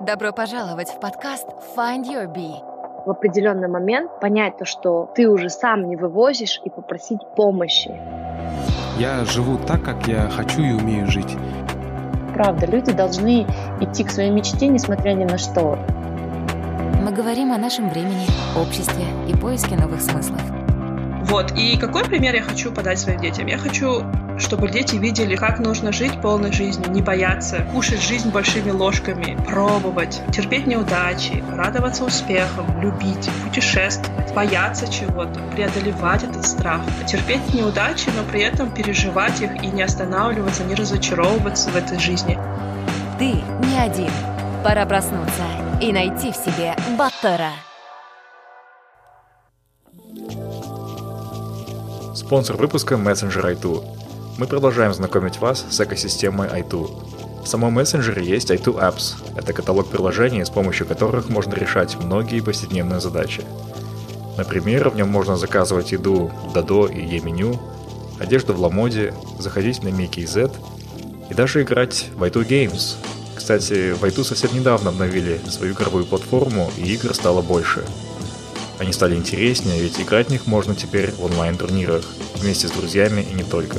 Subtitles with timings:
[0.00, 2.56] Добро пожаловать в подкаст Find Your Bee.
[3.06, 7.94] В определенный момент понять то, что ты уже сам не вывозишь и попросить помощи.
[8.98, 11.36] Я живу так, как я хочу и умею жить.
[12.34, 13.46] Правда, люди должны
[13.80, 15.78] идти к своей мечте, несмотря ни на что.
[17.00, 18.26] Мы говорим о нашем времени,
[18.58, 20.42] обществе и поиске новых смыслов.
[21.26, 23.46] Вот, и какой пример я хочу подать своим детям?
[23.46, 24.02] Я хочу,
[24.38, 30.20] чтобы дети видели, как нужно жить полной жизнью, не бояться, кушать жизнь большими ложками, пробовать,
[30.32, 38.42] терпеть неудачи, радоваться успехам, любить, путешествовать, бояться чего-то, преодолевать этот страх, терпеть неудачи, но при
[38.42, 42.38] этом переживать их и не останавливаться, не разочаровываться в этой жизни.
[43.18, 43.26] Ты
[43.66, 44.10] не один.
[44.64, 45.44] Пора проснуться
[45.80, 47.50] и найти в себе Баттера.
[52.14, 54.03] Спонсор выпуска– Messenger i2.
[54.36, 57.44] Мы продолжаем знакомить вас с экосистемой i2.
[57.44, 59.14] В самом мессенджере есть i2 Apps.
[59.36, 63.44] Это каталог приложений, с помощью которых можно решать многие повседневные задачи.
[64.36, 67.60] Например, в нем можно заказывать еду в Додо и E-меню,
[68.18, 70.50] одежду в Ламоде, заходить на Mickey Z
[71.30, 72.96] и даже играть в i2 Games.
[73.36, 77.84] Кстати, в i2 совсем недавно обновили свою игровую платформу, и игр стало больше–
[78.78, 82.04] они стали интереснее, ведь играть в них можно теперь в онлайн-турнирах,
[82.34, 83.78] вместе с друзьями и не только.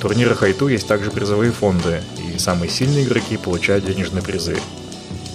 [0.00, 4.56] Турнирах Айту есть также призовые фонды, и самые сильные игроки получают денежные призы.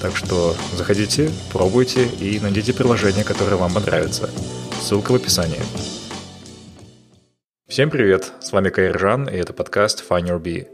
[0.01, 4.29] Так что заходите, пробуйте и найдите приложение, которое вам понравится.
[4.81, 5.61] Ссылка в описании.
[7.67, 10.67] Всем привет, с вами Кайржан, и это подкаст Find Your Bee.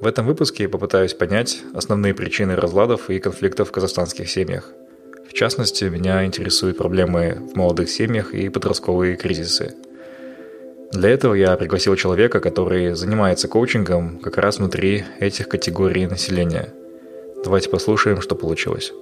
[0.00, 4.70] В этом выпуске я попытаюсь понять основные причины разладов и конфликтов в казахстанских семьях–
[5.28, 9.74] в частности, меня интересуют проблемы в молодых семьях и подростковые кризисы.
[10.92, 16.72] Для этого я пригласил человека, который занимается коучингом как раз внутри этих категорий населения.
[17.44, 18.92] Давайте послушаем, что получилось.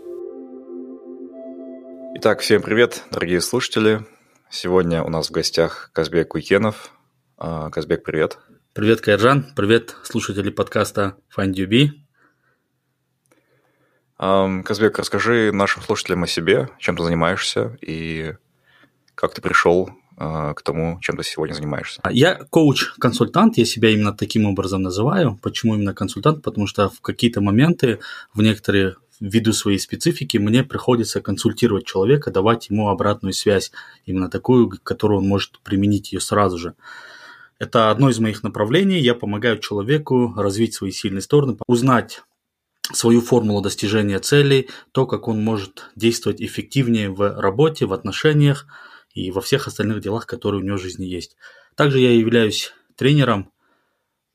[2.16, 4.04] Итак, всем привет, дорогие слушатели.
[4.50, 6.90] Сегодня у нас в гостях Казбек Куйкенов.
[7.36, 8.38] А, Казбек, привет.
[8.72, 9.52] Привет, Кайржан.
[9.54, 11.90] Привет, слушатели подкаста Find You Be.
[14.62, 18.34] Казбек, расскажи нашим слушателям о себе, чем ты занимаешься и
[19.14, 22.00] как ты пришел к тому, чем ты сегодня занимаешься?
[22.10, 25.38] Я коуч-консультант, я себя именно таким образом называю.
[25.42, 26.42] Почему именно консультант?
[26.42, 27.98] Потому что в какие-то моменты,
[28.32, 33.72] в некоторые ввиду своей специфики, мне приходится консультировать человека, давать ему обратную связь,
[34.06, 36.74] именно такую, которую он может применить ее сразу же.
[37.58, 39.00] Это одно из моих направлений.
[39.00, 42.22] Я помогаю человеку развить свои сильные стороны, узнать
[42.92, 48.66] свою формулу достижения целей, то, как он может действовать эффективнее в работе, в отношениях
[49.14, 51.36] и во всех остальных делах, которые у него в жизни есть.
[51.76, 53.50] Также я являюсь тренером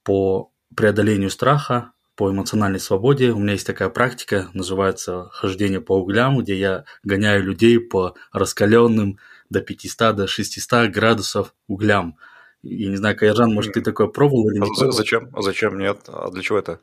[0.04, 3.32] по преодолению страха, по эмоциональной свободе.
[3.32, 9.20] У меня есть такая практика, называется хождение по углям, где я гоняю людей по раскаленным
[9.50, 12.18] до 500, до 600 градусов углям.
[12.62, 15.30] Я не знаю, Каяжан, может, ты такое пробовал или не Зачем?
[15.42, 15.78] Зачем?
[15.78, 16.02] Нет.
[16.08, 16.82] А для чего это?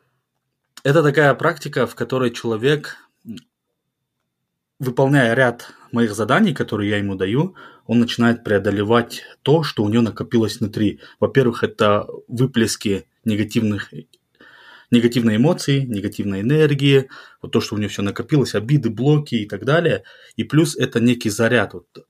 [0.85, 2.97] Это такая практика, в которой человек,
[4.79, 7.57] выполняя ряд моих заданий, которые я ему даю,
[7.87, 11.01] он начинает преодолевать то, что у него накопилось внутри.
[11.21, 13.93] Во-первых, это выплески негативных
[14.91, 17.09] негативной эмоции, негативной энергии,
[17.43, 20.05] вот то, что у него все накопилось, обиды, блоки и так далее.
[20.37, 21.75] И плюс это некий заряд.
[21.75, 22.07] Вот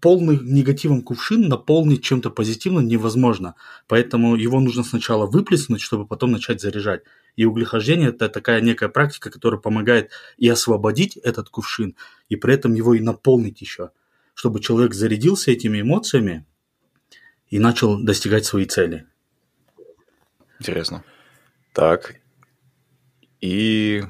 [0.00, 3.54] полный негативом кувшин наполнить чем-то позитивным невозможно.
[3.86, 7.02] Поэтому его нужно сначала выплеснуть, чтобы потом начать заряжать.
[7.36, 11.96] И углехождение– это такая некая практика, которая помогает и освободить этот кувшин,
[12.28, 13.90] и при этом его и наполнить еще,
[14.40, 16.46] чтобы человек зарядился этими эмоциями
[17.48, 19.06] и начал достигать свои цели.
[20.58, 21.04] Интересно.
[21.74, 22.14] Так.
[23.42, 24.02] И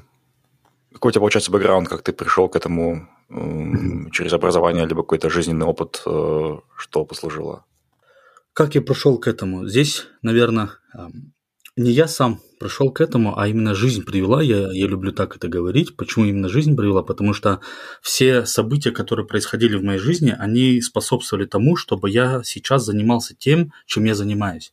[0.93, 3.09] какой у тебя получается бэкграунд, как ты пришел к этому
[4.13, 7.65] через образование, либо какой-то жизненный опыт, э, что послужило?
[8.53, 9.67] Как я пришел к этому?
[9.67, 10.71] Здесь, наверное,
[11.81, 14.43] не я сам пришел к этому, а именно жизнь привела.
[14.43, 15.97] Я, я люблю так это говорить.
[15.97, 17.03] Почему именно жизнь привела?
[17.03, 17.61] Потому что
[18.03, 23.73] все события, которые происходили в моей жизни, они способствовали тому, чтобы я сейчас занимался тем,
[23.87, 24.73] чем я занимаюсь.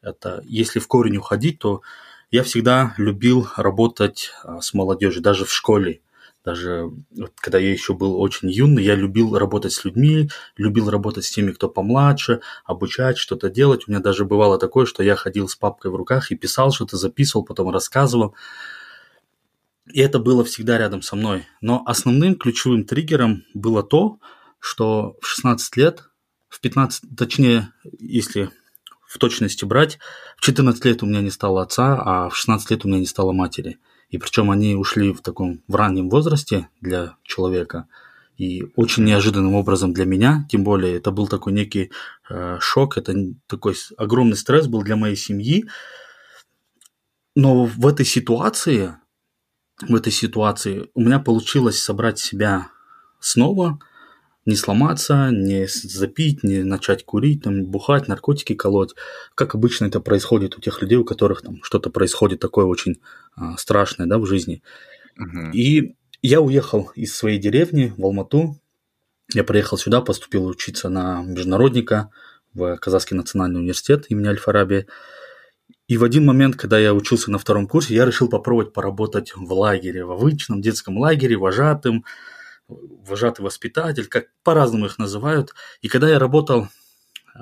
[0.00, 1.82] Это если в корень уходить, то
[2.30, 6.00] я всегда любил работать а, с молодежью, даже в школе
[6.46, 11.24] даже вот, когда я еще был очень юный, я любил работать с людьми, любил работать
[11.24, 13.82] с теми, кто помладше, обучать, что-то делать.
[13.86, 16.96] У меня даже бывало такое, что я ходил с папкой в руках и писал что-то,
[16.96, 18.36] записывал, потом рассказывал.
[19.92, 21.46] И это было всегда рядом со мной.
[21.60, 24.20] Но основным ключевым триггером было то,
[24.60, 26.04] что в 16 лет,
[26.48, 28.50] в 15, точнее, если
[29.04, 29.98] в точности брать,
[30.36, 33.06] в 14 лет у меня не стало отца, а в 16 лет у меня не
[33.06, 33.78] стало матери–
[34.08, 37.88] И причем они ушли в таком в раннем возрасте для человека.
[38.36, 41.90] И очень неожиданным образом для меня, тем более это был такой некий
[42.28, 43.14] э, шок, это
[43.46, 45.64] такой огромный стресс был для моей семьи.
[47.34, 48.96] Но в этой ситуации,
[49.80, 52.68] в этой ситуации у меня получилось собрать себя
[53.20, 53.78] снова,
[54.46, 58.94] не сломаться, не запить, не начать курить, там, бухать, наркотики колоть.
[59.34, 63.00] Как обычно это происходит у тех людей, у которых там что-то происходит такое очень
[63.34, 64.62] а, страшное да, в жизни.
[65.18, 65.50] Угу.
[65.52, 68.60] И я уехал из своей деревни в Алмату.
[69.34, 72.10] Я приехал сюда, поступил учиться на международника
[72.54, 74.86] в Казахский национальный университет имени Аль-Фараби.
[75.88, 79.52] И в один момент, когда я учился на втором курсе, я решил попробовать поработать в
[79.52, 82.04] лагере, в обычном детском лагере, вожатым,
[82.68, 85.54] вожатый воспитатель, как по-разному их называют.
[85.82, 86.68] И когда я работал э,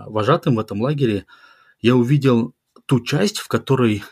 [0.06, 1.26] вожатым в этом лагере,
[1.81, 2.55] я увидел
[2.87, 4.03] ту часть, в которой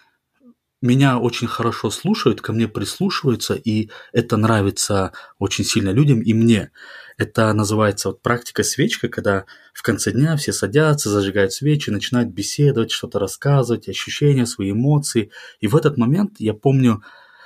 [0.83, 6.73] меня очень хорошо слушают, ко мне прислушиваются, и это нравится очень сильно людям и мне.
[7.17, 9.45] Это называется вот практика свечка, когда
[9.75, 15.31] в конце дня все садятся, зажигают свечи, начинают беседовать, что-то рассказывать, ощущения, свои эмоции.
[15.61, 17.03] И в этот момент, я помню,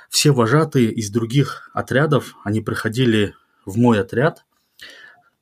[0.09, 3.35] все вожатые из других отрядов, они приходили
[3.67, 4.45] в мой отряд,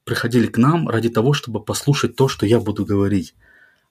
[0.03, 3.35] приходили к нам ради того, чтобы послушать то, что я буду говорить.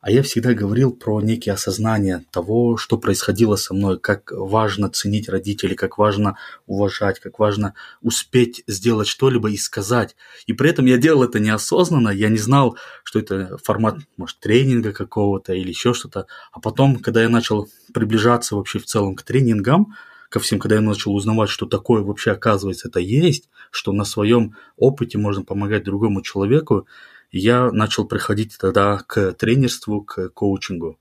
[0.00, 5.30] А я всегда говорил про некие осознания того, что происходило со мной, как важно ценить
[5.30, 6.36] родителей, как важно
[6.66, 7.72] уважать, как важно
[8.02, 10.14] успеть сделать что-либо и сказать.
[10.46, 14.92] И при этом я делал это неосознанно, я не знал, что это формат, может, тренинга
[14.92, 16.26] какого-то или еще что-то.
[16.52, 19.94] А потом, когда я начал приближаться вообще в целом к тренингам,
[20.28, 24.56] ко всем, когда я начал узнавать, что такое вообще оказывается это есть, что на своем
[24.76, 26.86] опыте можно помогать другому человеку,
[27.30, 30.98] я начал приходить тогда к тренерству, к коучингу.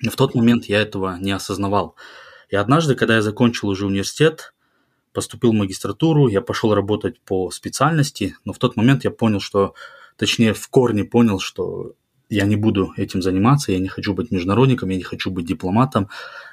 [0.00, 1.96] Но в тот момент я этого не осознавал.
[2.48, 4.54] И однажды, когда я закончил уже университет,
[5.12, 9.74] поступил в магистратуру, я пошел работать по специальности, но в тот момент я понял, что,
[10.16, 11.94] точнее, в корне понял, что
[12.28, 16.10] я не буду этим заниматься, я не хочу быть международником, я не хочу быть дипломатом,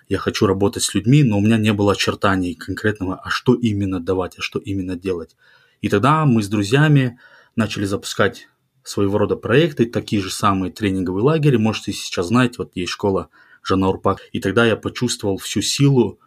[0.09, 3.99] я хочу работать с людьми, но у меня не было очертаний конкретного, а что именно
[3.99, 5.35] давать, а что именно делать.
[5.81, 7.19] И тогда мы с друзьями
[7.55, 8.47] начали запускать
[8.83, 11.57] своего рода проекты, такие же самые тренинговые лагеря.
[11.57, 13.29] Можете сейчас знать, вот есть школа
[13.63, 14.21] Жанна Урпак.
[14.31, 16.19] И тогда я почувствовал всю силу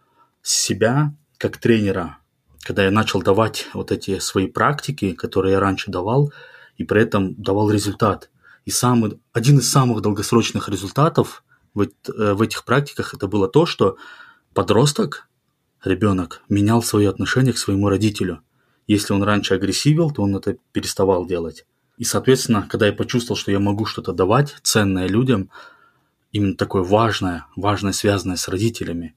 [0.43, 2.19] себя как тренера,
[2.63, 6.33] когда я начал давать вот эти свои практики, которые я раньше давал,
[6.77, 8.31] и при этом давал результат.
[8.65, 11.45] И самый, один из самых долгосрочных результатов
[11.77, 13.99] в, э, в этих практиках это было то, что
[14.55, 15.29] подросток,
[15.85, 18.41] ребенок, менял свое отношение к своему родителю.
[18.87, 21.67] Если он раньше агрессивил, то он это переставал делать.
[21.99, 25.51] И, соответственно, когда я почувствовал, что я могу что-то давать ценное людям,
[26.33, 29.15] именно такое важное, важное, связанное с родителями,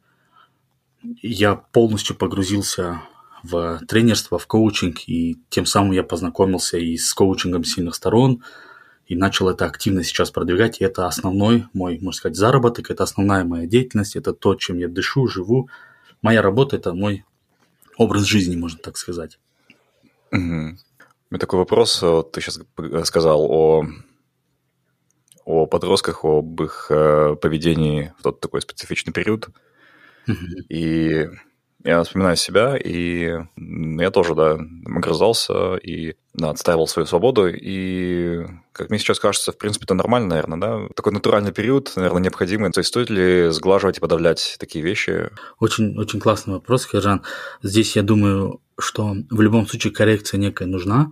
[1.22, 3.02] я полностью погрузился
[3.42, 8.44] в тренерство, в коучинг, и тем самым я познакомился и с коучингом сильных сторон,
[9.10, 10.80] и начал это активно сейчас продвигать.
[10.80, 14.88] И это основной мой, можно сказать, заработок, это основная моя деятельность, это то, чем я
[14.88, 15.68] дышу, живу.
[16.22, 17.26] Моя работа– это мой
[17.98, 19.40] образ жизни, можно так сказать.
[20.32, 20.40] Угу.
[20.42, 22.04] У меня такой вопрос.
[22.04, 22.60] Вот ты сейчас
[23.08, 23.86] сказал о,
[25.44, 29.50] о подростках, об их э, поведении в тот такой специфичный период.
[30.28, 30.66] Угу.
[30.70, 31.30] И
[31.84, 37.48] я вспоминаю себя, и я тоже, да, огрызался и да, отстаивал свою свободу.
[37.48, 40.94] И, как мне сейчас кажется, в принципе, это нормально, наверное, да?
[40.96, 42.72] Такой натуральный период, наверное, необходимый.
[42.72, 45.30] То есть стоит ли сглаживать и подавлять такие вещи?
[45.60, 47.24] Очень, очень классный вопрос, Киржан.
[47.64, 51.12] Здесь, я думаю, что в любом случае коррекция некая нужна.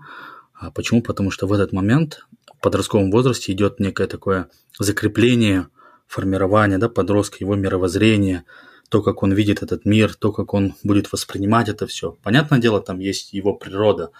[0.54, 1.02] А почему?
[1.02, 2.28] Потому что в этот момент
[2.58, 4.50] в подростковом возрасте идет некое такое
[4.80, 5.68] закрепление,
[6.08, 8.44] формирование да, подростка, его мировоззрения–
[8.90, 12.18] то, как он видит этот мир, то, как он будет воспринимать это все.
[12.24, 14.12] Понятное дело, там есть его природа,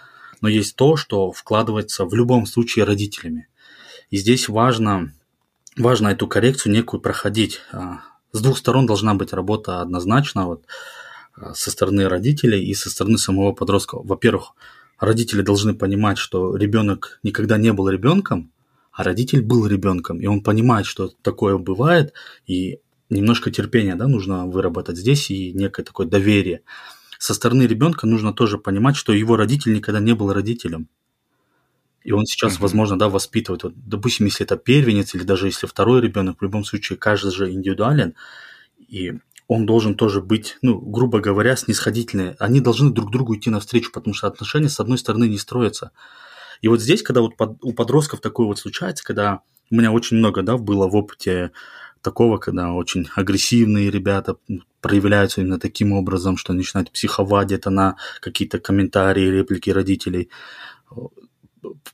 [0.42, 3.48] но есть то, что вкладывается в любом случае родителями.
[4.10, 5.14] И здесь важно,
[5.78, 7.62] важно эту коррекцию некую проходить.
[7.72, 10.66] А, с двух сторон должна быть работа однозначно, вот,
[11.36, 13.98] а, со стороны родителей и со стороны самого подростка.
[13.98, 14.54] Во-первых,
[15.00, 18.52] родители должны понимать, что ребенок никогда не был ребенком,
[18.92, 22.14] а родитель был ребенком, и он понимает, что такое бывает,
[22.48, 26.62] и немножко терпения да, нужно выработать здесь и некое такое доверие.
[27.20, 30.88] Со стороны ребенка нужно тоже понимать, что его родитель никогда не был родителем.
[32.04, 33.64] И он сейчас, возможно, да, воспитывает.
[33.64, 37.52] Вот, допустим, если это первенец или даже если второй ребенок, в любом случае каждый же
[37.52, 38.14] индивидуален,
[38.88, 39.16] и
[39.48, 42.36] он должен тоже быть, ну, грубо говоря, снисходительный.
[42.40, 45.92] Они должны друг другу идти навстречу, потому что отношения, с одной стороны, не строятся.
[46.62, 50.18] И вот здесь, когда вот под, у подростков такое вот случается, когда у меня очень
[50.18, 51.52] много, да, было в опыте
[52.02, 54.38] такого, когда очень агрессивные ребята
[54.82, 60.30] проявляются именно таким образом, что начинают психовать где-то на какие-то комментарии, реплики родителей,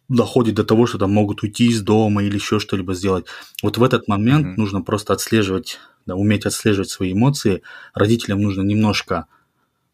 [0.10, 3.25] доходит до того, что там могут уйти из дома или еще что-либо сделать.
[3.62, 4.57] Вот в этот момент mm-hmm.
[4.57, 7.63] нужно просто отслеживать, да, уметь отслеживать свои эмоции.
[7.93, 9.27] Родителям нужно немножко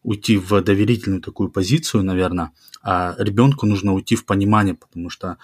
[0.02, 2.52] уйти в доверительную такую позицию, наверное,
[2.82, 5.36] а ребенку нужно уйти в понимание, потому что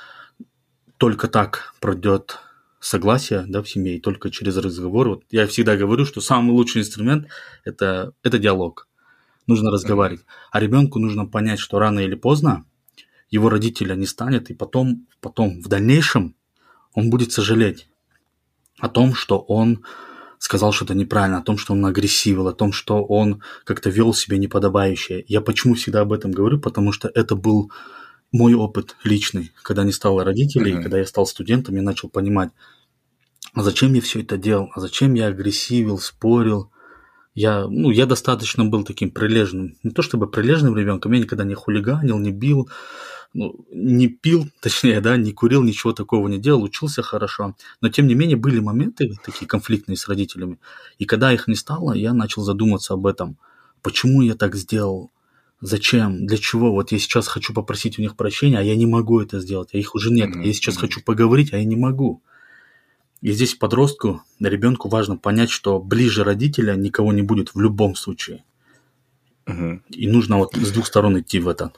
[0.96, 2.38] только так пройдет
[2.86, 5.08] согласие да, в семье, и только через разговор.
[5.08, 7.26] Вот я всегда говорю, что самый лучший инструмент
[7.64, 8.88] это, это диалог.
[9.46, 10.24] Нужно разговаривать.
[10.50, 12.64] А ребенку нужно понять, что рано или поздно
[13.30, 16.34] его родителя не станет, и потом, потом в дальнейшем
[16.94, 17.88] он будет сожалеть
[18.78, 19.84] о том, что он
[20.38, 24.38] сказал что-то неправильно, о том, что он агрессивил, о том, что он как-то вел себя
[24.38, 25.24] неподобающе.
[25.28, 26.60] Я почему всегда об этом говорю?
[26.60, 27.70] Потому что это был
[28.32, 30.82] мой опыт личный, когда не стало родителей, mm-hmm.
[30.82, 32.50] когда я стал студентом, я начал понимать,
[33.56, 36.70] а зачем я все это делал, а зачем я агрессивил, спорил.
[37.34, 41.54] Я, ну, я достаточно был таким прилежным, не то чтобы прилежным ребенком, я никогда не
[41.54, 42.68] хулиганил, не бил,
[43.32, 47.56] ну, не пил, точнее, да, не курил, ничего такого не делал, учился хорошо.
[47.80, 50.58] Но, тем не менее, были моменты такие конфликтные с родителями.
[50.98, 53.38] И когда их не стало, я начал задуматься об этом.
[53.80, 55.10] Почему я так сделал?
[55.62, 56.26] Зачем?
[56.26, 56.72] Для чего?
[56.72, 59.78] Вот я сейчас хочу попросить у них прощения, а я не могу это сделать, а
[59.78, 60.36] их уже нет.
[60.36, 62.22] Я сейчас хочу поговорить, а я не могу.
[63.26, 68.44] И здесь подростку, ребенку важно понять, что ближе родителя никого не будет в любом случае.
[69.48, 69.80] Угу.
[69.88, 71.72] И нужно вот с двух сторон идти в это.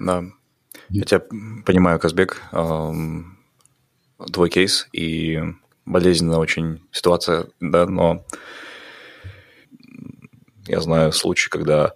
[0.00, 0.24] Да.
[0.88, 1.20] Я тебя
[1.64, 2.42] понимаю, Казбек.
[2.50, 5.38] Твой кейс и
[5.86, 8.24] болезненная очень ситуация, да, но
[10.66, 11.94] я знаю случай, когда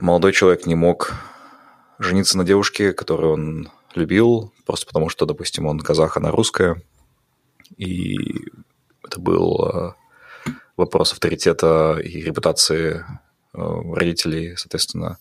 [0.00, 1.12] молодой человек не мог
[1.98, 6.82] жениться на девушке, которую он любил, просто потому что, допустим, он казах, она русская.
[7.76, 8.16] И
[9.04, 9.92] это был э,
[10.76, 13.04] вопрос авторитета и репутации
[13.54, 13.58] э,
[13.94, 15.18] родителей, соответственно,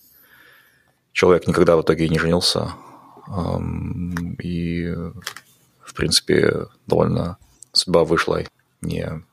[1.14, 2.74] человек никогда в итоге не женился.
[4.40, 7.38] И, в принципе, довольно
[7.72, 8.42] судьба вышла
[8.82, 9.24] не,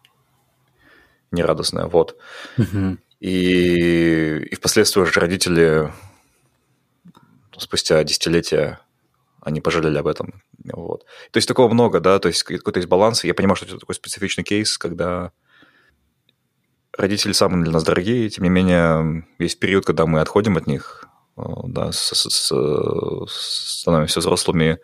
[1.32, 1.86] не радостная.
[1.86, 2.16] Вот.
[2.58, 2.98] Угу.
[3.20, 5.92] И, и впоследствии уже родители
[7.56, 8.80] спустя десятилетия
[9.40, 10.42] они пожалели об этом.
[10.72, 11.04] Вот.
[11.30, 13.24] То есть такого много, да, то есть какой-то есть баланс.
[13.24, 15.32] Я понимаю, что это такой специфичный кейс, когда
[16.96, 21.08] родители самые для нас дорогие, тем не менее есть период, когда мы отходим от них,
[21.38, 24.78] Э, да, с, с, с, становимся взрослыми,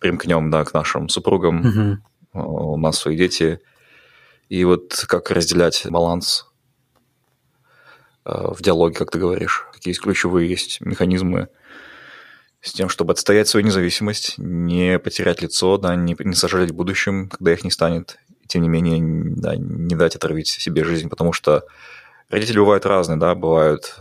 [0.00, 2.00] примкнем, да, к нашим супругам,
[2.32, 2.72] угу.
[2.72, 3.60] у нас свои дети.
[4.48, 6.46] И вот как разделять баланс
[8.24, 11.48] э, в диалоге, как ты говоришь, какие есть ключевые есть механизмы
[12.60, 17.28] с тем, чтобы отстоять свою независимость, не потерять лицо, да, не, не сожалеть в будущем,
[17.28, 19.00] когда их не станет, и тем не менее
[19.36, 21.64] да, не дать отравить себе жизнь, потому что
[22.28, 23.98] родители бывают разные, да, бывают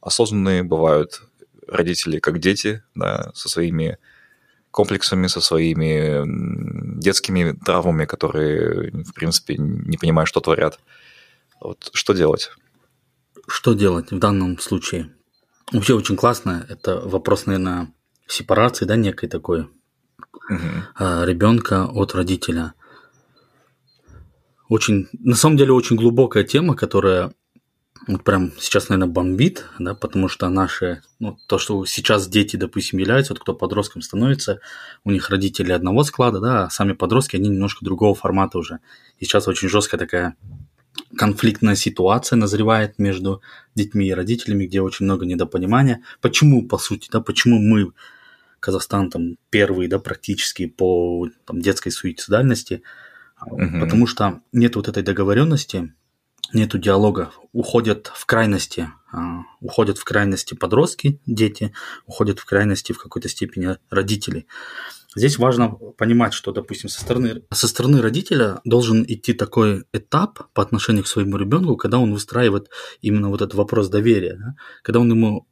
[0.00, 1.22] осознанные, бывают
[1.68, 3.98] родители как дети, да, со своими
[4.70, 6.22] комплексами, со своими
[6.98, 10.80] детскими травмами, которые, в принципе, не понимают, что творят.
[11.60, 12.50] Вот что делать?
[13.46, 15.10] Что делать в данном случае?
[15.72, 16.66] Вообще очень классно.
[16.68, 17.92] Это вопрос, наверное,
[18.26, 20.58] сепарации, да, некой такой угу.
[20.98, 22.74] ребенка от родителя.
[24.68, 27.32] Очень, на самом деле, очень глубокая тема, которая
[28.08, 32.98] вот прям сейчас, наверное, бомбит, да, потому что наши, ну, то, что сейчас дети, допустим,
[32.98, 34.60] являются, вот кто подростком становится,
[35.04, 38.80] у них родители одного склада, да, а сами подростки, они немножко другого формата уже.
[39.18, 40.36] И сейчас очень жесткая такая
[41.16, 43.42] конфликтная ситуация назревает между
[43.74, 46.02] детьми и родителями, где очень много недопонимания.
[46.20, 47.92] Почему, по сути, да, почему мы,
[48.60, 52.82] Казахстан, там, первый, да, практически по там, детской суицидальности,
[53.44, 53.80] угу.
[53.80, 55.94] потому что нет вот этой договоренности,
[56.52, 61.72] нету диалога, уходят в крайности, а, уходят в крайности подростки, дети,
[62.06, 64.46] уходят в крайности в какой-то степени родители.
[65.14, 70.62] Здесь важно понимать, что, допустим, со стороны, со стороны родителя должен идти такой этап по
[70.62, 72.70] отношению к своему ребенку, когда он выстраивает
[73.02, 74.54] именно вот этот вопрос доверия, да?
[74.82, 75.46] когда он ему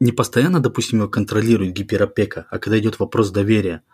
[0.00, 3.82] не постоянно, допустим, его контролирует гиперопека, а когда идет вопрос доверия–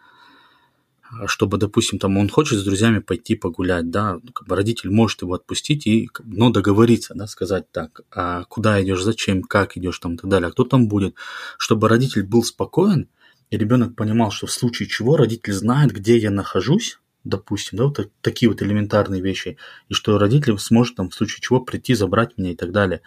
[1.27, 5.35] чтобы, допустим, там он хочет с друзьями пойти погулять, да, как бы родитель может его
[5.35, 10.17] отпустить, и, но договориться, да, сказать так, а куда идешь, зачем, как идешь там и
[10.17, 11.15] так далее, а кто там будет,
[11.59, 13.09] чтобы родитель был спокоен,
[13.51, 18.11] и ребенок понимал, что в случае чего родитель знает, где я нахожусь, допустим, да, вот
[18.21, 19.57] такие вот элементарные вещи,
[19.89, 23.01] и что родитель сможет там в случае чего прийти, забрать меня и так далее.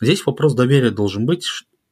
[0.00, 1.46] Здесь вопрос доверия должен быть,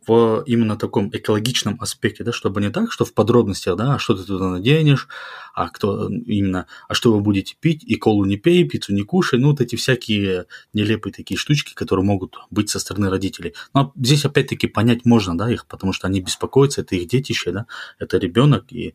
[0.06, 4.14] в именно таком экологичном аспекте, да, чтобы не так, что в подробностях, да, а что
[4.14, 5.08] ты туда наденешь,
[5.54, 9.38] а кто именно, а что вы будете пить, и колу не пей, пиццу не кушай,
[9.38, 13.54] ну, вот эти всякие нелепые такие штучки, которые могут быть со стороны родителей.
[13.74, 17.66] Но здесь опять-таки понять можно, да, их, потому что они беспокоятся, это их детище, да,
[17.98, 18.94] это ребенок, и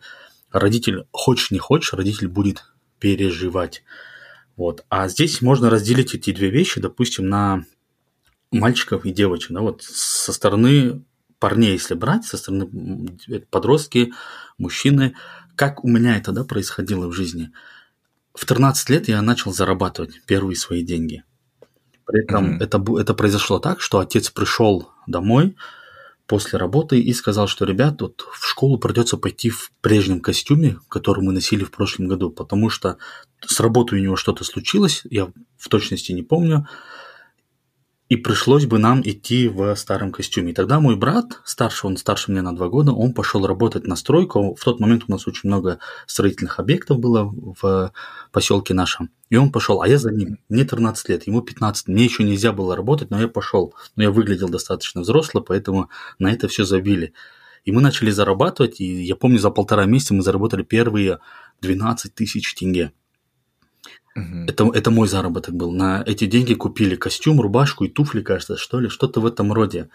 [0.52, 2.66] родитель, хочешь не хочешь, родитель будет
[3.00, 3.84] переживать.
[4.58, 4.86] Вот.
[4.90, 7.66] А здесь можно разделить эти две вещи, допустим, на
[8.60, 9.52] мальчиков и девочек.
[9.52, 11.04] Да, вот со стороны
[11.40, 13.18] парней, если брать, со стороны
[13.50, 14.14] подростки,
[14.58, 15.16] мужчины,
[15.56, 17.52] как у меня это да, происходило в жизни.
[18.34, 21.24] В 13 лет я начал зарабатывать первые свои деньги.
[22.06, 22.64] При этом mm-hmm.
[22.64, 25.56] это, это произошло так, что отец пришел домой
[26.28, 31.24] после работы и сказал, что, ребят, вот в школу придется пойти в прежнем костюме, который
[31.24, 32.98] мы носили в прошлом году, потому что
[33.46, 36.68] с работы у него что-то случилось, я в точности не помню,
[38.08, 40.52] и пришлось бы нам идти в старом костюме.
[40.52, 43.96] И тогда мой брат, старший, он старше меня на два года, он пошел работать на
[43.96, 44.54] стройку.
[44.54, 47.92] В тот момент у нас очень много строительных объектов было в
[48.32, 49.10] поселке нашем.
[49.30, 50.38] И он пошел, а я за ним.
[50.50, 51.88] Мне 13 лет, ему 15.
[51.88, 53.74] Мне еще нельзя было работать, но я пошел.
[53.96, 57.14] Но я выглядел достаточно взросло, поэтому на это все забили.
[57.64, 61.18] И мы начали зарабатывать, и я помню, за полтора месяца мы заработали первые
[61.62, 62.92] 12 тысяч тенге.
[64.16, 64.46] Угу.
[64.48, 65.72] Это, это мой заработок был.
[65.72, 69.90] На эти деньги купили костюм, рубашку и туфли, кажется, что ли, что-то в этом роде.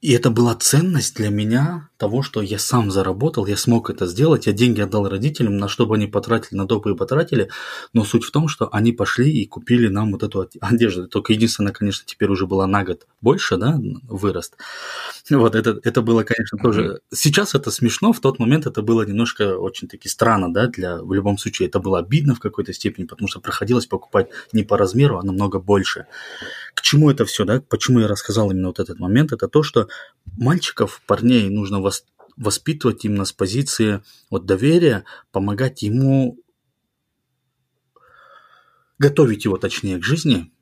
[0.00, 4.46] И это была ценность для меня того, что я сам заработал, я смог это сделать,
[4.46, 7.50] я деньги отдал родителям, на что бы они потратили, на то бы и потратили,
[7.92, 11.08] но суть в том, что они пошли и купили нам вот эту одежду.
[11.08, 14.56] Только единственное, конечно, теперь уже была на год больше, да, вырост.
[15.28, 17.00] Вот это, это было, конечно, тоже...
[17.12, 21.02] Сейчас это смешно, в тот момент это было немножко очень-таки странно, да, для...
[21.02, 24.76] В любом случае это было обидно в какой-то степени, потому что приходилось покупать не по
[24.76, 26.06] размеру, а намного больше.
[26.74, 27.60] К чему это все, да?
[27.68, 29.32] Почему я рассказал именно вот этот момент?
[29.32, 29.87] Это то, что
[30.36, 31.82] мальчиков, парней нужно
[32.36, 36.38] воспитывать именно с позиции вот доверия, помогать ему
[38.98, 40.52] готовить его, точнее, к жизни,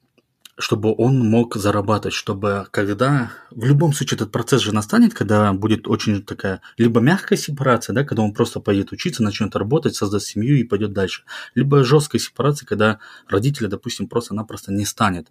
[0.59, 3.33] чтобы он мог зарабатывать, чтобы когда...
[3.50, 8.05] В любом случае этот процесс же настанет, когда будет очень такая либо мягкая сепарация, да,
[8.05, 11.24] когда он просто пойдет учиться, начнет работать, создаст семью и пойдет дальше.
[11.55, 15.29] Либо жесткая сепарация, когда родителя, допустим, просто-напросто не станет.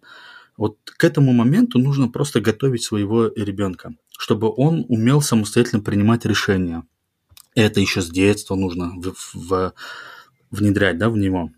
[0.58, 6.84] Вот к этому моменту нужно просто готовить своего ребенка, чтобы он умел самостоятельно принимать решения.
[7.56, 9.74] Это еще с детства нужно в, в,
[10.52, 11.52] внедрять да, в него.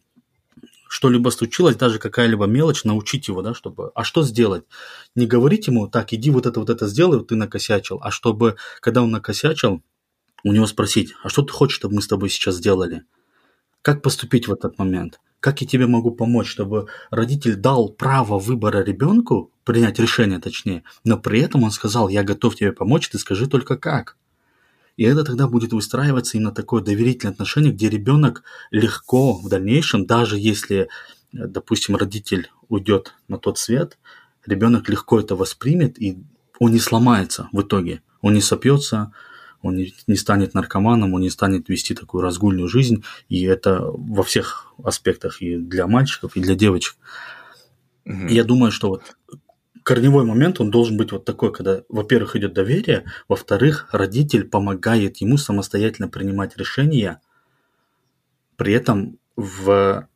[0.89, 3.91] Что-либо случилось, даже какая-либо мелочь, научить его, да, чтобы...
[3.93, 4.63] А что сделать?
[5.15, 9.03] Не говорить ему, так, иди вот это, вот это сделай, ты накосячил, а чтобы, когда
[9.03, 9.83] он накосячил,
[10.43, 13.03] у него спросить, а что ты хочешь, чтобы мы с тобой сейчас сделали?
[13.81, 15.19] Как поступить в этот момент?
[15.39, 21.17] Как я тебе могу помочь, чтобы родитель дал право выбора ребенку, принять решение точнее, но
[21.17, 24.17] при этом он сказал, я готов тебе помочь, ты скажи только как.
[24.95, 30.39] И это тогда будет выстраиваться именно такое доверительное отношение, где ребенок легко в дальнейшем, даже
[30.39, 30.89] если,
[31.31, 33.99] допустим, родитель уйдет на тот свет,
[34.45, 36.23] ребенок легко это воспримет, и
[36.59, 38.01] он не сломается в итоге.
[38.21, 39.13] Он не сопьется,
[39.61, 44.73] он не, станет наркоманом, он не станет вести такую разгульную жизнь, и это во всех
[44.83, 46.95] аспектах и для мальчиков, и для девочек.
[48.05, 48.27] Угу.
[48.27, 49.17] Я думаю, что вот
[49.83, 55.37] корневой момент, он должен быть вот такой, когда, во-первых, идет доверие, во-вторых, родитель помогает ему
[55.37, 57.21] самостоятельно принимать решения,
[58.57, 60.07] при этом в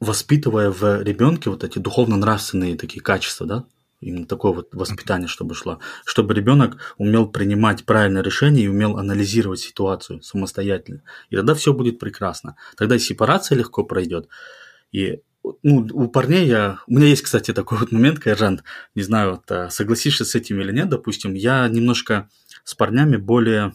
[0.00, 3.64] воспитывая в ребенке вот эти духовно-нравственные такие качества, да,
[4.00, 5.80] Именно такое вот воспитание, чтобы шло.
[6.04, 11.02] Чтобы ребенок умел принимать правильное решение и умел анализировать ситуацию самостоятельно.
[11.30, 12.56] И тогда все будет прекрасно.
[12.76, 14.28] Тогда и сепарация легко пройдет.
[14.92, 15.20] И
[15.62, 16.78] ну, у парней я...
[16.86, 18.62] У меня есть, кстати, такой вот момент, Кайжан,
[18.94, 22.28] не знаю, вот, а, согласишься с этим или нет, допустим, я немножко
[22.64, 23.74] с парнями более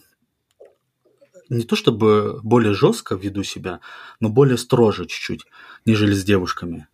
[1.49, 3.79] не то чтобы более жестко веду себя,
[4.19, 5.45] но более строже чуть-чуть,
[5.86, 6.88] нежели с девушками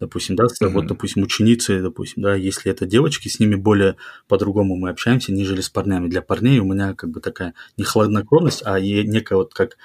[0.00, 0.68] допустим, да, mm-hmm.
[0.68, 3.96] вот, допустим, ученицы, допустим, да, если это девочки, с ними более
[4.28, 6.08] по-другому мы общаемся, нежели с парнями.
[6.08, 9.76] Для парней у меня как бы такая не хладнокровность, а и некая вот как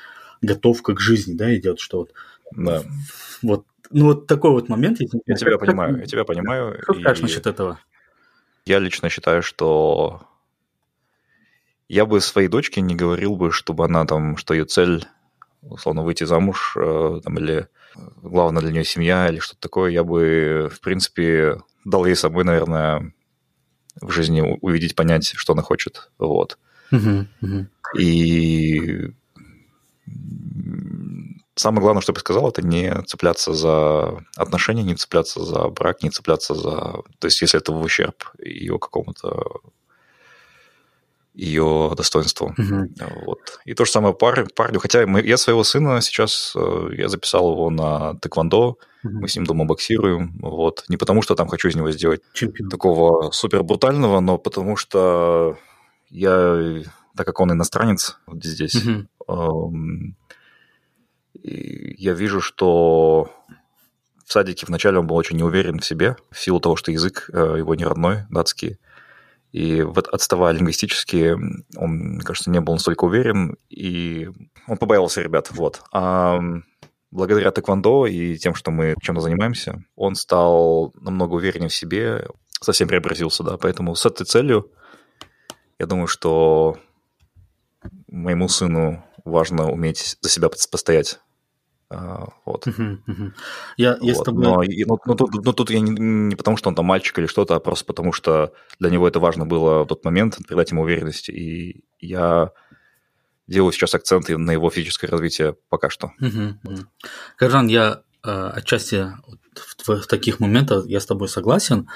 [0.41, 2.13] готовка к жизни, да, идет, что вот,
[2.55, 2.83] да.
[3.41, 4.99] вот, ну вот такой вот момент.
[4.99, 6.79] Я, я тебя понимаю, я тебя понимаю.
[6.83, 7.79] Что скажешь насчет этого?
[8.65, 10.27] Я лично считаю, что
[11.87, 15.05] я бы своей дочке не говорил бы, чтобы она там, что ее цель,
[15.61, 17.67] условно, выйти замуж, э, там, или
[18.21, 23.13] главное для нее семья или что-то такое, я бы, в принципе, дал ей собой, наверное,
[23.99, 26.11] в жизни увидеть, понять, что она хочет.
[26.17, 26.57] Вот.
[26.91, 27.65] Uh-huh, uh-huh.
[27.97, 29.11] И
[31.55, 36.09] самое главное, что я сказал, это не цепляться за отношения, не цепляться за брак, не
[36.09, 37.03] цепляться за...
[37.19, 39.61] То есть, если это в ущерб ее какому-то
[41.33, 42.53] ее достоинству.
[42.57, 42.93] Мгм.
[43.25, 43.39] Вот.
[43.65, 44.79] И то же самое пар, парню.
[44.79, 49.19] Хотя мы, я своего сына сейчас, э, я записал его на тэквондо, Мгм.
[49.21, 50.37] мы с ним дома боксируем.
[50.41, 50.83] Вот.
[50.89, 52.69] Не потому, что там хочу из него сделать Чемпион.
[52.69, 55.57] такого супер брутального, но потому что
[56.09, 56.81] я,
[57.15, 59.07] так как он иностранец вот здесь, Мгм.
[59.29, 60.15] эм,
[61.43, 63.31] я вижу, что
[64.25, 67.55] в садике вначале он был очень неуверен в себе, в силу того, что язык э,
[67.57, 68.77] его не родной, датский.
[69.51, 71.35] И вот отставая лингвистически,
[71.75, 74.29] он, мне кажется, не был настолько уверен, и
[74.67, 75.51] он побоялся ребят.
[75.51, 75.81] Вот.
[75.91, 76.39] А
[77.11, 82.27] благодаря тэквондо и тем, что мы чем-то занимаемся, он стал намного увереннее в себе,
[82.61, 83.57] совсем преобразился, да.
[83.57, 84.71] Поэтому с этой целью
[85.79, 86.77] я думаю, что
[88.07, 91.19] моему сыну важно уметь за себя постоять.
[91.93, 92.65] А, Вот.
[92.67, 93.33] Мгм.
[93.77, 94.25] Я, я с Вот.
[94.25, 94.43] тобой...
[94.43, 97.19] Но, и- но- но тут, но тут я не, не потому, что он там мальчик
[97.19, 100.71] или что-то, а просто потому, что для него это важно было в тот момент, придать
[100.71, 101.31] ему уверенности.
[101.31, 102.51] И я
[103.47, 106.11] делаю сейчас акценты на его физическое развитие пока что.
[106.19, 106.59] Мгм.
[107.35, 111.89] Каржан, я э, отчасти вот в, в таких моментах я с тобой согласен.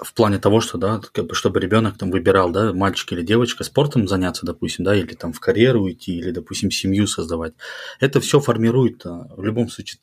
[0.00, 3.62] В плане того, что, да, как бы, чтобы ребенок там выбирал, да, мальчик или девочка,
[3.62, 7.52] спортом заняться, допустим, да, или там в карьеру идти, или, допустим, семью создавать.
[8.00, 10.00] Это все формирует а, в любом случае,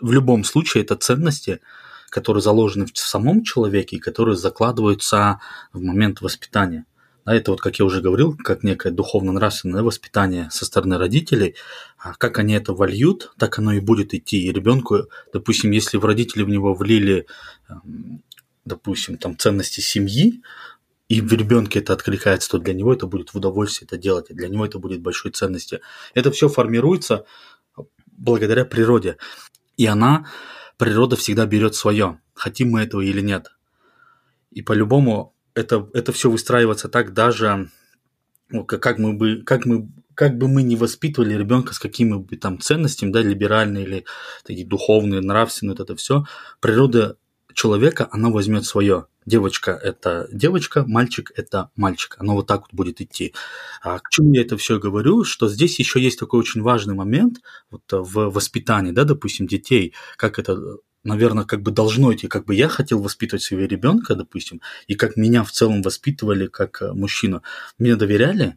[0.00, 1.60] в любом случае это ценности,
[2.08, 5.40] которые заложены в самом человеке и которые закладываются
[5.72, 6.86] в момент воспитания.
[7.24, 11.54] Да, это вот, как я уже говорил, как некое духовно-нравственное воспитание со стороны родителей,
[11.98, 14.44] а как они это вольют, так оно и будет идти.
[14.44, 17.26] И ребенку, допустим, если в родители в него влили,
[17.68, 18.22] эм,
[18.64, 20.42] допустим, там ценности семьи,
[21.08, 24.34] и в ребенке это откликается, то для него это будет в удовольствие это делать, и
[24.34, 25.80] для него это будет большой ценностью.
[26.14, 27.26] Это все формируется
[28.06, 29.18] благодаря природе.
[29.76, 30.26] И она,
[30.78, 33.50] природа всегда берет свое, хотим мы этого или нет.
[34.50, 37.70] И по-любому это, это все выстраивается так даже,
[38.48, 42.14] ну, как, как мы бы, как мы, как бы мы не воспитывали ребенка с какими
[42.16, 44.04] бы там ценностями, да, либеральные или
[44.44, 46.24] такие духовные, нравственные, вот это все,
[46.60, 47.18] природа
[47.54, 49.06] человека, она возьмет свое.
[49.26, 52.16] Девочка– это девочка, мальчик– это мальчик.
[52.18, 53.32] Оно вот так вот будет идти.
[53.82, 55.24] А к чему я это все говорю?
[55.24, 57.38] Что здесь еще есть такой очень важный момент
[57.70, 60.58] вот в воспитании, да, допустим, детей, как это
[61.04, 65.16] наверное, как бы должно идти, как бы я хотел воспитывать своего ребенка, допустим, и как
[65.16, 67.42] меня в целом воспитывали как мужчину.
[67.78, 68.56] Мне доверяли,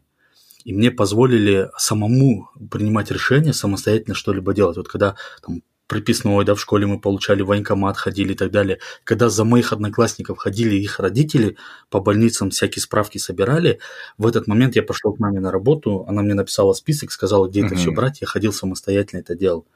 [0.64, 4.76] и мне позволили самому принимать решения, самостоятельно что-либо делать.
[4.76, 8.78] Вот когда там приписной, да, в школе мы получали военкомат, ходили и так далее.
[9.04, 11.56] Когда за моих одноклассников ходили их родители,
[11.90, 13.80] по больницам всякие справки собирали,
[14.18, 17.66] в этот момент я пошел к маме на работу, она мне написала список, сказала, где
[17.66, 19.66] это все брать, я ходил самостоятельно это делал.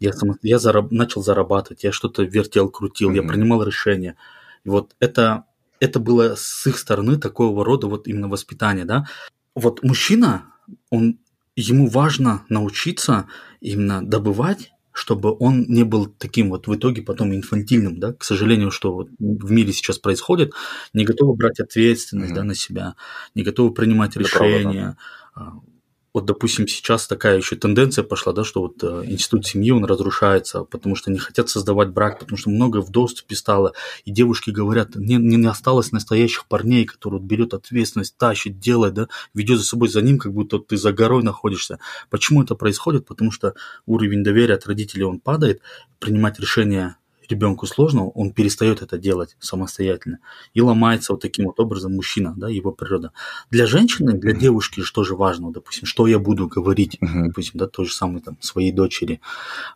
[0.00, 4.16] Я, само, я зараб, начал зарабатывать, я что-то вертел, крутил, я принимал решения.
[4.64, 5.44] И вот это,
[5.78, 9.06] это было с их стороны такого рода вот именно воспитание, да.
[9.54, 10.46] Вот мужчина,
[10.90, 11.20] он,
[11.54, 13.28] ему важно научиться
[13.60, 18.70] именно добывать чтобы он не был таким вот в итоге потом инфантильным, да, к сожалению,
[18.70, 20.52] что вот в мире сейчас происходит,
[20.92, 22.36] не готовы брать ответственность, mm-hmm.
[22.36, 22.94] да, на себя,
[23.34, 24.96] не готовы принимать решения.
[25.34, 25.71] Правда, да.
[26.14, 30.64] Вот, допустим, сейчас такая еще тенденция пошла, да, что вот э, институт семьи, он разрушается,
[30.64, 33.72] потому что не хотят создавать брак, потому что много в доступе стало,
[34.04, 39.08] и девушки говорят, не, не осталось настоящих парней, которые вот берет ответственность, тащит, делает, да,
[39.32, 41.78] ведет за собой за ним, как будто ты за горой находишься.
[42.10, 43.06] Почему это происходит?
[43.06, 43.54] Потому что
[43.86, 45.62] уровень доверия от родителей, он падает,
[45.98, 46.96] принимать решения
[47.32, 50.18] ребенку сложно, он перестает это делать самостоятельно
[50.54, 53.12] и ломается вот таким вот образом мужчина, да, его природа.
[53.50, 54.38] Для женщины, для mm-hmm.
[54.38, 57.26] девушки что же важно, допустим, что я буду говорить, mm-hmm.
[57.28, 59.20] допустим, да, то же самое там своей дочери.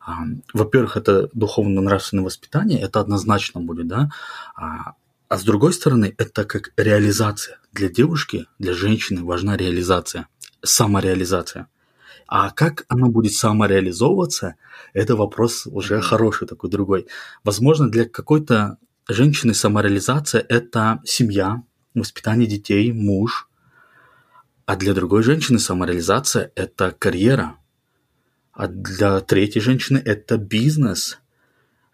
[0.00, 4.10] А, во-первых, это духовно-нравственное воспитание, это однозначно будет, да,
[4.54, 4.94] а,
[5.28, 7.58] а с другой стороны, это как реализация.
[7.72, 10.28] Для девушки, для женщины важна реализация,
[10.62, 11.66] самореализация.
[12.26, 14.56] А как оно будет самореализовываться,
[14.92, 17.06] это вопрос уже хороший такой другой.
[17.44, 21.62] Возможно, для какой-то женщины самореализация– это семья,
[21.94, 23.48] воспитание детей, муж.
[24.64, 27.56] А для другой женщины самореализация– это карьера.
[28.52, 31.20] А для третьей женщины– это бизнес.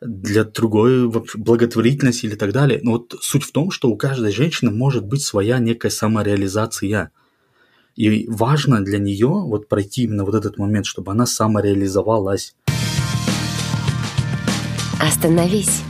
[0.01, 2.81] Для другой благотворительность или так далее.
[2.83, 7.11] Но вот суть в том, что у каждой женщины может быть своя некая самореализация–
[7.97, 12.55] и важно для нее вот пройти именно вот этот момент, чтобы она самореализовалась.
[15.01, 15.83] Остановись,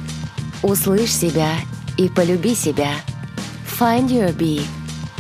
[0.62, 1.53] услышь себя
[1.99, 2.91] и полюби себя.
[3.79, 4.62] Find Your Bee–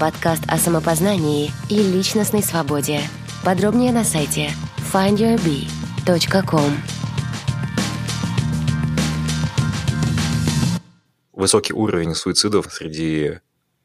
[0.02, 3.00] подкаст о самопознании и личностной свободе.
[3.44, 4.50] Подробнее на сайте
[4.92, 6.72] findyourbee.com.
[11.32, 13.38] Высокий уровень суицидов среди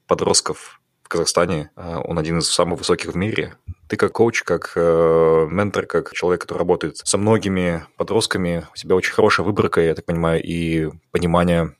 [0.08, 0.77] подростков
[1.08, 3.56] в Казахстане, а, он один из самых высоких в мире.
[3.88, 8.96] Ты как коуч, как э, ментор, как человек, который работает со многими подростками, у тебя
[8.96, 11.74] очень хорошая выборка, я так понимаю, и понимание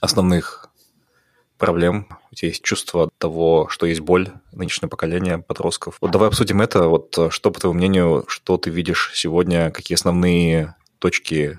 [0.00, 0.70] основных
[1.58, 5.98] проблем, у тебя есть чувство того, что есть боль нынешнего поколения подростков.
[6.00, 6.86] Вот давай обсудим это.
[6.86, 11.58] Вот э, что, по твоему мнению, что ты видишь сегодня, какие основные точки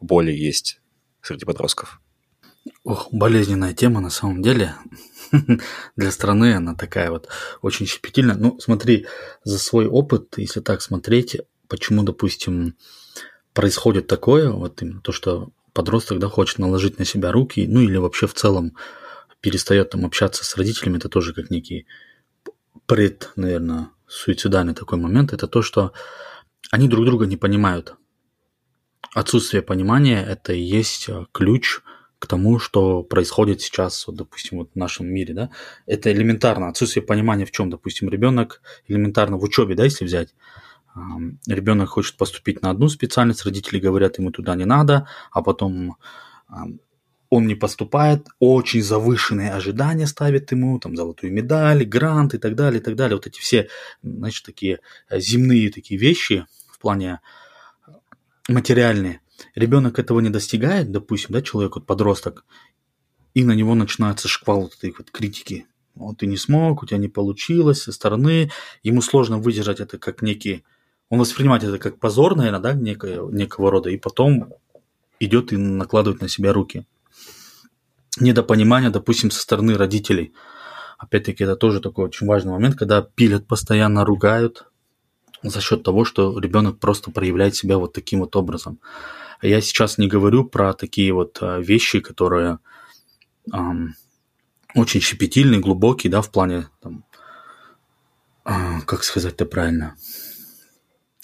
[0.00, 0.80] боли есть
[1.20, 2.00] среди подростков?
[2.82, 4.74] Ох, болезненная тема на самом деле.
[5.96, 7.28] Для страны она такая вот
[7.62, 8.36] очень щепетильная.
[8.36, 9.06] Ну, смотри,
[9.44, 12.76] за свой опыт, если так смотреть, почему, допустим,
[13.54, 17.96] происходит такое, вот именно то, что подросток, да, хочет наложить на себя руки, ну или
[17.96, 18.76] вообще в целом
[19.40, 21.86] перестает там общаться с родителями, это тоже как некий
[22.86, 25.92] пред, наверное, суицидальный такой момент, это то, что
[26.70, 27.94] они друг друга не понимают.
[29.14, 31.80] Отсутствие понимания– это и есть э, ключ
[32.22, 35.50] к тому, что происходит сейчас, вот, допустим, вот в нашем мире, да,
[35.86, 40.32] это элементарно, отсутствие понимания в чем, допустим, ребенок элементарно в учебе, да, если взять,
[41.48, 45.96] ребенок хочет поступить на одну специальность, родители говорят ему туда не надо, а потом
[47.28, 52.80] он не поступает, очень завышенные ожидания ставят ему, там, золотую медаль, грант и так далее,
[52.80, 53.16] и так далее.
[53.16, 53.68] Вот эти все,
[54.04, 57.18] значит, такие э, земные такие вещи в плане
[58.48, 59.22] материальные.
[59.54, 62.44] Ребенок этого не достигает, допустим, да, человек, вот подросток,
[63.34, 65.66] и на него начинается шквал вот этой вот критики.
[65.94, 68.50] Вот ты не смог, у тебя не получилось со стороны,
[68.82, 70.64] ему сложно выдержать это как некий,
[71.08, 74.54] он воспринимает это как позор, наверное, да, некое, некого рода, и потом
[75.20, 76.86] идет и накладывает на себя руки
[78.18, 80.32] недопонимания, допустим, со стороны родителей.
[80.98, 84.66] Опять-таки, это тоже такой очень важный момент, когда пилят постоянно, ругают
[85.42, 88.78] за счет того, что ребенок просто проявляет себя вот таким вот образом.
[89.42, 92.60] Я сейчас не говорю про такие вот а, вещи, которые
[93.52, 93.94] эм,
[94.74, 97.04] очень щепетильные, глубокие, да, в плане, там,
[98.44, 99.96] э, как сказать-то правильно,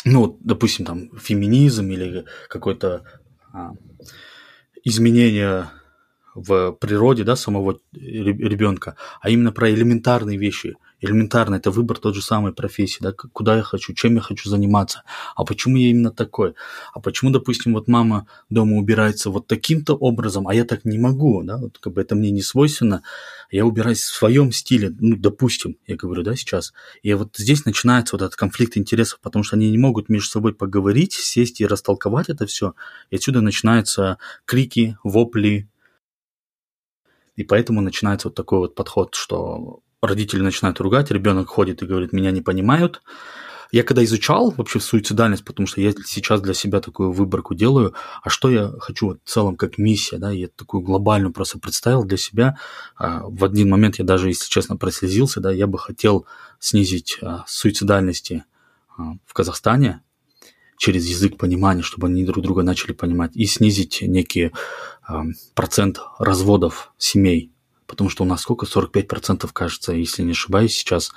[0.04, 3.04] ну, допустим, там, феминизм или какое-то
[3.54, 3.58] э,
[4.84, 5.70] изменение
[6.34, 10.76] в природе да, самого ребенка, а именно про элементарные вещи.
[11.00, 15.04] Элементарно это выбор тот же самой профессии, да, куда я хочу, чем я хочу заниматься,
[15.36, 16.54] а почему я именно такой,
[16.92, 21.42] а почему, допустим, вот мама дома убирается вот таким-то образом, а я так не могу,
[21.44, 23.02] да, вот как бы это мне не свойственно,
[23.50, 28.16] я убираюсь в своем стиле, ну, допустим, я говорю, да, сейчас, и вот здесь начинается
[28.16, 32.28] вот этот конфликт интересов, потому что они не могут между собой поговорить, сесть и растолковать
[32.28, 32.74] это все,
[33.10, 35.68] и отсюда начинаются крики, вопли,
[37.36, 42.12] и поэтому начинается вот такой вот подход, что родители начинают ругать, ребенок ходит и говорит,
[42.12, 43.02] меня не понимают.
[43.70, 48.30] Я когда изучал вообще суицидальность, потому что я сейчас для себя такую выборку делаю, а
[48.30, 52.58] что я хочу в целом как миссия, да, я такую глобальную просто представил для себя.
[52.96, 56.24] А, в один момент я даже, если честно, прослезился, да, я бы хотел
[56.58, 58.44] снизить а, суицидальности
[58.96, 60.00] а, в Казахстане
[60.78, 64.52] через язык понимания, чтобы они друг друга начали понимать, и снизить некий
[65.54, 67.50] процент разводов семей,
[67.88, 71.10] потому что у нас сколько, 45% кажется, если не ошибаюсь, сейчас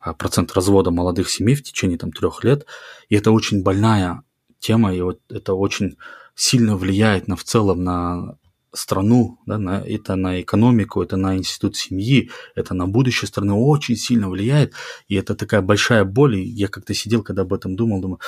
[0.00, 2.64] а, процент развода молодых семей в течение там трех лет,
[3.10, 4.22] и это очень больная
[4.58, 5.98] тема, и вот это очень
[6.34, 8.38] сильно влияет на в целом на
[8.72, 13.52] страну, да, на, это на экономику, это на институт семьи, это на будущее страны.
[13.52, 14.72] Очень сильно влияет,
[15.08, 18.20] и это такая большая боль, и я как-то сидел, когда об этом думал, думаю,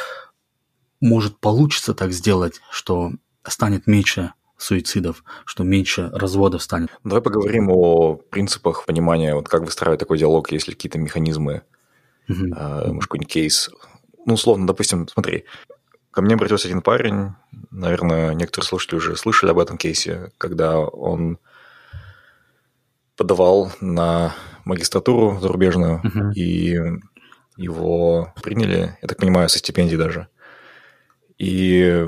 [1.00, 3.12] может получится так сделать, что
[3.46, 6.90] станет меньше суицидов, что меньше разводов станет.
[7.04, 11.62] Давай поговорим о принципах понимания, вот как выстраивать такой диалог, есть ли какие-то механизмы,
[12.28, 12.54] mm-hmm.
[12.56, 13.70] э, может, какой-нибудь кейс.
[14.26, 15.44] Ну, условно, допустим, смотри,
[16.10, 17.32] ко мне обратился один парень,
[17.70, 21.38] наверное, некоторые слушатели уже слышали об этом кейсе, когда он
[23.16, 26.32] подавал на магистратуру зарубежную, mm-hmm.
[26.34, 26.78] и
[27.56, 30.28] его приняли, я так понимаю, со стипендией даже.
[31.38, 32.06] И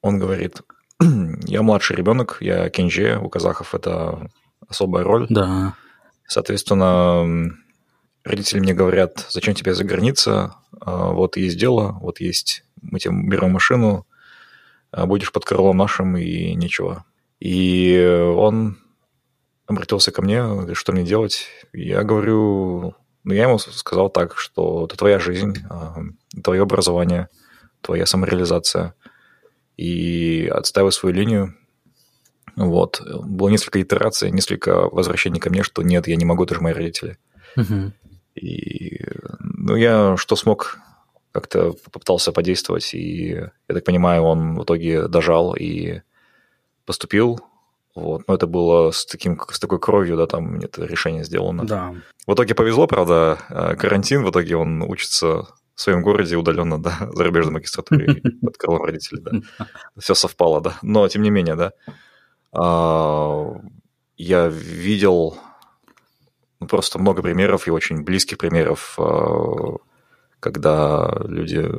[0.00, 0.60] он говорит,
[1.46, 4.30] я младший ребенок, я кенже, у казахов это
[4.68, 5.26] особая роль.
[5.28, 5.74] Да.
[6.26, 7.52] Соответственно,
[8.24, 13.14] родители мне говорят, зачем тебе за граница, а, вот есть дело, вот есть, мы тебе
[13.14, 14.06] берем машину,
[14.90, 17.04] а будешь под крылом нашим и ничего.
[17.40, 18.78] И он
[19.66, 21.46] обратился ко мне, говорит, что мне делать.
[21.72, 25.98] Я говорю, ну, я ему сказал так, что это твоя жизнь, а,
[26.42, 27.28] твое образование,
[27.80, 28.94] твоя самореализация–
[29.82, 31.54] и отстаиваю свою линию.
[32.54, 33.02] Вот.
[33.24, 36.72] Было несколько итераций, несколько возвращений ко мне, что нет, я не могу, это же мои
[36.72, 37.18] родители.
[37.56, 37.92] Угу.
[38.36, 39.04] И,
[39.40, 40.78] ну, я что смог,
[41.32, 43.30] как-то попытался подействовать, и,
[43.68, 46.02] я так понимаю, он в итоге дожал и
[46.86, 47.40] поступил.
[47.94, 48.22] Вот.
[48.28, 51.64] Но это было с, таким, с такой кровью, да, там это решение сделано.
[51.64, 51.94] Да.
[52.26, 56.98] В итоге повезло, правда, э, карантин, в итоге он учится в своем городе удаленно, да,
[57.12, 59.66] зарубежной магистратуре под крылом родителей, да.
[59.98, 60.78] Все совпало, да.
[60.82, 61.72] Но, тем не менее, да,
[62.52, 63.54] а,
[64.16, 65.38] я видел
[66.60, 69.76] ну, просто много примеров и очень близких примеров, а,
[70.40, 71.70] когда люди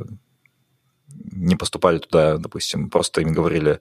[1.32, 3.80] не поступали туда, допустим, просто им говорили,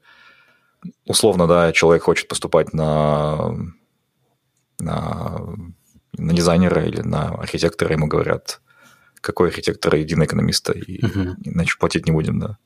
[1.05, 3.55] условно, да, человек хочет поступать на,
[4.79, 5.41] на,
[6.13, 8.61] на дизайнера или на архитектора, ему говорят,
[9.23, 11.35] какой архитектор, единый экономиста, и угу.
[11.43, 12.57] иначе платить не будем, да.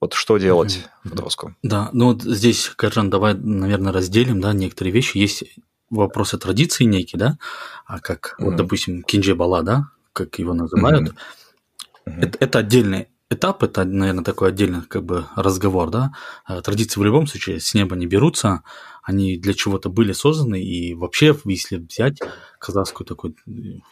[0.00, 1.10] Вот что делать угу.
[1.10, 1.56] подростку?
[1.62, 5.18] Да, ну вот здесь, Каржан, давай, наверное, разделим, да, некоторые вещи.
[5.18, 5.44] Есть
[5.90, 7.38] вопросы традиции некие, да,
[7.84, 8.50] а как, угу.
[8.50, 11.10] вот, допустим, кинджи бала, да, как его называют.
[11.10, 12.16] Угу.
[12.20, 16.12] Это, это отдельный этап, это, наверное, такой отдельный как бы разговор, да.
[16.44, 18.62] А традиции в любом случае с неба не берутся,
[19.02, 22.18] они для чего-то были созданы, и вообще, если взять
[22.60, 23.34] казахскую такую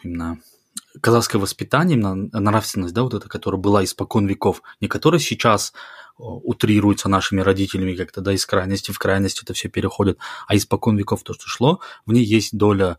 [0.03, 0.39] именно
[0.99, 5.73] казахское воспитание, нравственность, да, вот эта, которая была испокон веков, не которая сейчас
[6.17, 11.23] утрируется нашими родителями как-то, да, из крайности в крайность это все переходит, а испокон веков
[11.23, 12.97] то, что шло, в ней есть доля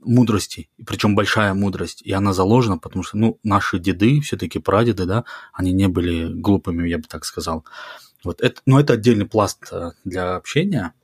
[0.00, 5.24] мудрости, причем большая мудрость, и она заложена, потому что, ну, наши деды, все-таки прадеды, да,
[5.52, 7.64] они не были глупыми, я бы так сказал.
[8.22, 10.94] Вот это, но это отдельный пласт э, для общения,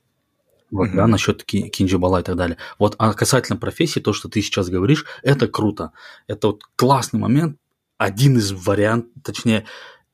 [0.71, 0.95] вот, mm-hmm.
[0.95, 2.57] да, насчет кинджибала и так далее.
[2.79, 5.91] Вот, а касательно профессии, то, что ты сейчас говоришь, это круто.
[6.27, 7.57] Это вот классный момент,
[7.97, 9.65] один из вариантов, точнее,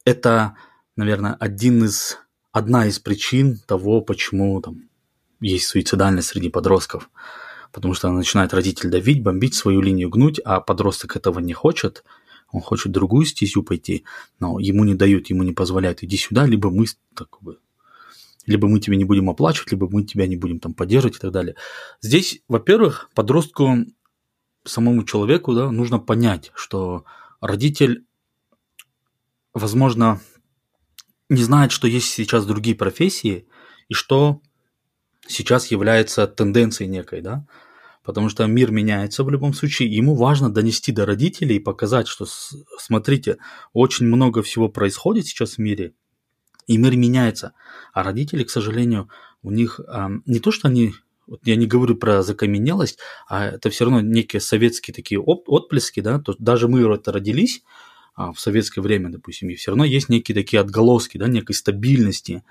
[0.03, 0.55] это,
[0.95, 2.17] наверное, один из,
[2.51, 4.89] одна из причин того, почему там
[5.39, 7.09] есть суицидальность среди подростков.
[7.71, 12.03] Потому что начинает родитель давить, бомбить, свою линию гнуть, а подросток этого не хочет,
[12.51, 14.05] он хочет другую стезю пойти,
[14.39, 17.59] но ему не дают, ему не позволяют, иди сюда, либо мы так бы
[18.47, 21.31] либо мы тебя не будем оплачивать, либо мы тебя не будем там поддерживать и так
[21.31, 21.55] далее.
[22.01, 23.85] Здесь, во-первых, подростку,
[24.63, 27.05] самому человеку, да, нужно понять, что
[27.41, 28.05] родитель,
[29.53, 30.21] возможно,
[31.29, 33.47] не знает, что есть сейчас другие профессии,
[33.89, 34.41] и что
[35.27, 37.45] сейчас является тенденцией некой, да,
[38.03, 42.25] потому что мир меняется в любом случае, ему важно донести до родителей и показать, что,
[42.79, 43.37] смотрите,
[43.73, 45.93] очень много всего происходит сейчас в мире,
[46.67, 47.53] и мир меняется.
[47.93, 49.09] А родители, к сожалению,
[49.41, 50.93] у них э, не то, что они,
[51.25, 56.19] вот я не говорю про закаменелость, а это все равно некие советские такие отплески, да,
[56.19, 57.63] то даже мы это родились
[58.15, 62.43] а, в советское время, допустим, и все равно есть некие такие отголоски, да, некой стабильности,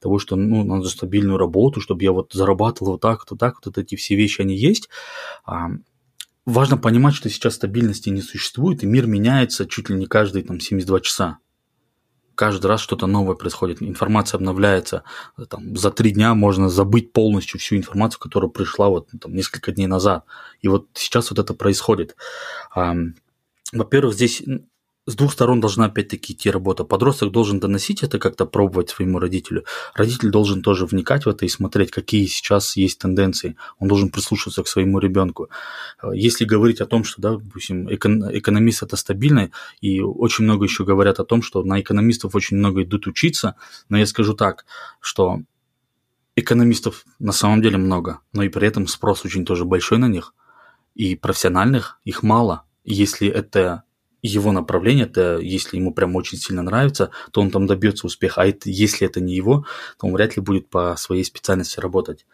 [0.00, 3.76] того, что ну, надо стабильную работу, чтобы я вот зарабатывал вот так, вот так, вот
[3.76, 4.88] эти все вещи, они есть.
[5.44, 5.68] А,
[6.46, 10.58] важно понимать, что сейчас стабильности не существует, и мир меняется чуть ли не каждые там
[10.58, 11.38] 72 часа
[12.40, 15.02] каждый раз что-то новое происходит, информация обновляется,
[15.50, 19.86] там, за три дня можно забыть полностью всю информацию, которая пришла вот там, несколько дней
[19.86, 20.24] назад.
[20.62, 22.16] И вот сейчас вот это происходит.
[23.72, 24.42] Во-первых, здесь
[25.10, 26.84] с двух сторон должна опять-таки идти работа.
[26.84, 29.64] Подросток должен доносить это как-то, пробовать своему родителю.
[29.94, 33.56] Родитель должен тоже вникать в это и смотреть, какие сейчас есть тенденции.
[33.78, 35.48] Он должен прислушиваться к своему ребенку.
[36.12, 41.20] Если говорить о том, что, да, допустим, экономист это стабильно, и очень много еще говорят
[41.20, 43.56] о том, что на экономистов очень много идут учиться,
[43.88, 44.64] но я скажу так,
[45.00, 45.40] что
[46.36, 50.34] экономистов на самом деле много, но и при этом спрос очень тоже большой на них,
[50.94, 52.64] и профессиональных их мало.
[52.84, 53.82] Если это
[54.22, 58.42] его направление, это если ему прям очень сильно нравится, то он там добьется успеха.
[58.42, 59.64] А это, если это не его,
[59.98, 62.26] то он вряд ли будет по своей специальности работать.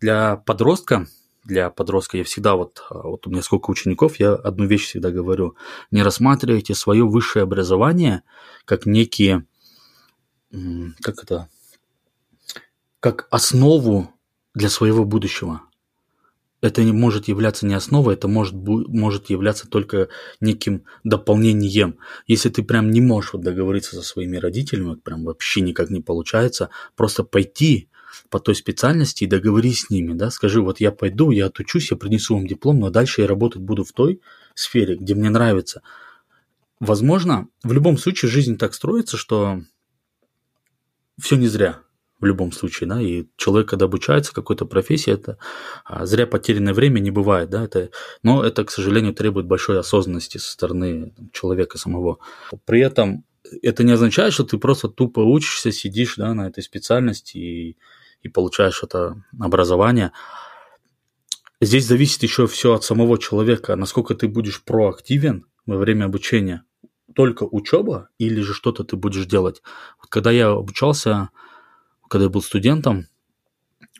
[0.00, 1.06] Для подростка,
[1.44, 5.56] для подростка я всегда вот, вот у меня сколько учеников, я одну вещь всегда говорю.
[5.90, 8.22] Не рассматривайте свое высшее образование
[8.64, 9.44] как некие,
[10.50, 11.48] как это,
[13.00, 14.10] как основу
[14.54, 15.60] для своего будущего
[16.64, 20.08] это не может являться не основой, это может, может являться только
[20.40, 21.98] неким дополнением.
[22.26, 26.00] Если ты прям не можешь вот договориться со своими родителями, вот прям вообще никак не
[26.00, 27.90] получается, просто пойти
[28.30, 31.98] по той специальности и договорись с ними, да, скажи, вот я пойду, я отучусь, я
[31.98, 34.22] принесу вам диплом, но дальше я работать буду в той
[34.54, 35.82] сфере, где мне нравится.
[36.80, 39.60] Возможно, в любом случае жизнь так строится, что
[41.20, 41.83] все не зря
[42.20, 45.36] в любом случае, да, и человек, когда обучается какой-то профессии, это
[45.84, 47.90] а, зря потерянное время не бывает, да, это,
[48.22, 52.18] но это, к сожалению, требует большой осознанности со стороны человека самого.
[52.64, 53.24] При этом
[53.62, 57.76] это не означает, что ты просто тупо учишься, сидишь, да, на этой специальности и,
[58.22, 60.12] и получаешь это образование.
[61.60, 66.64] Здесь зависит еще все от самого человека, насколько ты будешь проактивен во время обучения.
[67.14, 69.62] только учеба или же что-то ты будешь делать.
[70.00, 71.30] Вот когда я обучался,
[72.14, 73.08] когда я был студентом,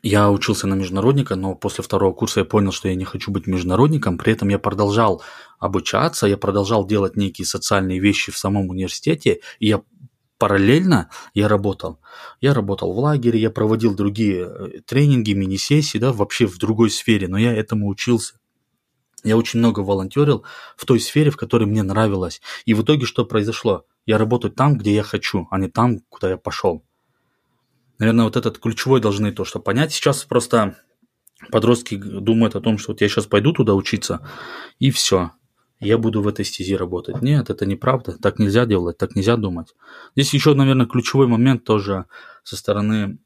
[0.01, 3.45] я учился на международника, но после второго курса я понял, что я не хочу быть
[3.45, 4.17] международником.
[4.17, 5.21] При этом я продолжал
[5.59, 9.81] обучаться, я продолжал делать некие социальные вещи в самом университете, и я
[10.37, 11.99] параллельно я работал.
[12.39, 17.27] Я работал в лагере, я проводил другие э, тренинги, мини-сессии, да, вообще в другой сфере,
[17.27, 18.39] но я этому учился.
[19.25, 20.45] Я очень много волонтерил
[20.77, 22.39] в той сфере, в которой мне нравилось.
[22.63, 23.83] И в итоге что произошло?
[24.05, 26.85] Я работаю там, где я хочу, а не там, куда я пошел.
[27.99, 29.93] Наверное, вот этот ключевой должны то, что понять.
[29.93, 30.77] Сейчас просто
[31.51, 34.27] подростки думают о том, что вот я сейчас пойду туда учиться,
[34.79, 35.31] и все
[35.79, 37.21] я буду в этой стези работать.
[37.21, 39.75] Нет, это неправда, так нельзя делать, так нельзя думать.
[40.15, 42.05] Здесь еще, наверное, ключевой момент тоже
[42.43, 43.17] со стороны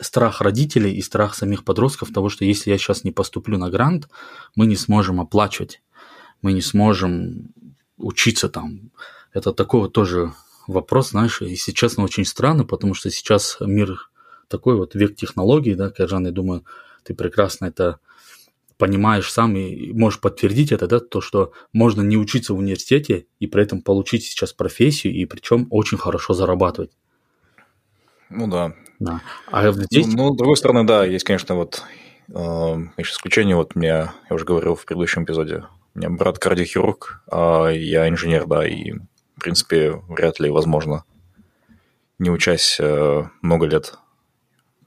[0.00, 4.08] страх родителей и страх самих подростков того, что если я сейчас не поступлю на грант,
[4.54, 5.82] мы не сможем оплачивать,
[6.42, 7.52] мы не сможем
[7.96, 8.90] учиться там.
[9.32, 10.32] Это такой вот тоже
[10.66, 14.10] вопрос, знаешь, если честно, очень странно, потому что сейчас мир
[14.48, 16.64] такой вот век технологий, да, Кайжан, я думаю,
[17.02, 17.98] ты прекрасно это
[18.78, 23.46] понимаешь сам и можешь подтвердить это, да, то, что можно не учиться в университете и
[23.46, 26.90] при этом получить сейчас профессию, и причем очень хорошо зарабатывать.
[28.28, 28.74] Ну да.
[28.98, 29.20] Да.
[29.50, 30.06] А здесь...
[30.06, 31.82] Ну, ну, с другой стороны, да, есть, конечно, вот
[32.28, 32.32] э,
[32.98, 35.64] исключение, вот мне, я уже говорил в предыдущем эпизоде,
[35.94, 38.94] у меня брат кардиохирург, а я инженер, да, и,
[39.46, 41.04] принципе, вряд ли возможно,
[42.18, 43.94] не учась э, много лет,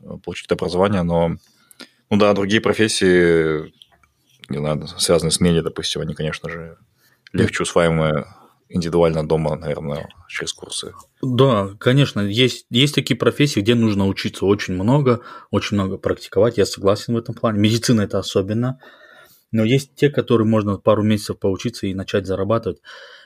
[0.02, 1.38] э, получить образование, но,
[2.10, 3.72] ну да, другие профессии
[4.50, 6.78] не знаю, связанные с медиа, допустим, они, конечно же,
[7.32, 8.26] легче усваиваемые
[8.68, 10.94] индивидуально дома, наверное, через курсы.
[11.22, 16.66] Да, конечно, есть, есть такие профессии, где нужно учиться очень много, очень много практиковать, я
[16.66, 17.60] согласен в этом плане.
[17.60, 18.80] Медицина это особенно,
[19.52, 22.82] но есть те, которые можно пару месяцев поучиться и начать зарабатывать.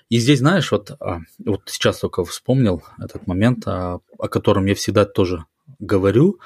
[0.09, 4.75] И здесь, знаешь, вот, а, вот сейчас только вспомнил этот момент, о, о котором я
[4.75, 5.45] всегда тоже
[5.79, 6.39] говорю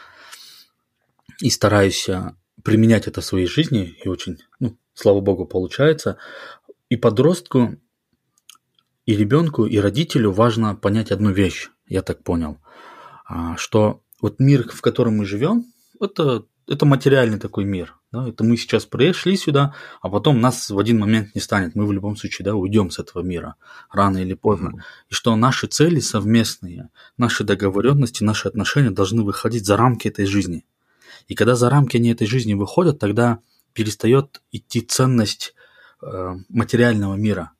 [1.41, 6.17] и стараюсь а, применять это в своей жизни, и очень, ну, слава богу, получается.
[6.89, 7.77] И подростку,
[9.05, 12.59] и ребенку, и родителю важно понять одну вещь, я так понял,
[13.25, 15.65] а, что вот мир, в котором мы живем,
[15.99, 17.95] это, это материальный такой мир.
[18.11, 18.27] Да?
[18.27, 21.75] Это мы сейчас пришли сюда, а потом нас в один момент не станет.
[21.75, 23.55] Мы в любом случае да, уйдем с этого мира
[23.91, 24.69] рано или поздно.
[24.69, 24.81] Mm-hmm.
[25.09, 30.65] И что наши цели совместные, наши договоренности, наши отношения должны выходить за рамки этой жизни.
[31.27, 33.39] И когда за рамки они этой жизни выходят, тогда
[33.73, 35.53] перестает идти ценность
[36.01, 37.51] э, материального мира.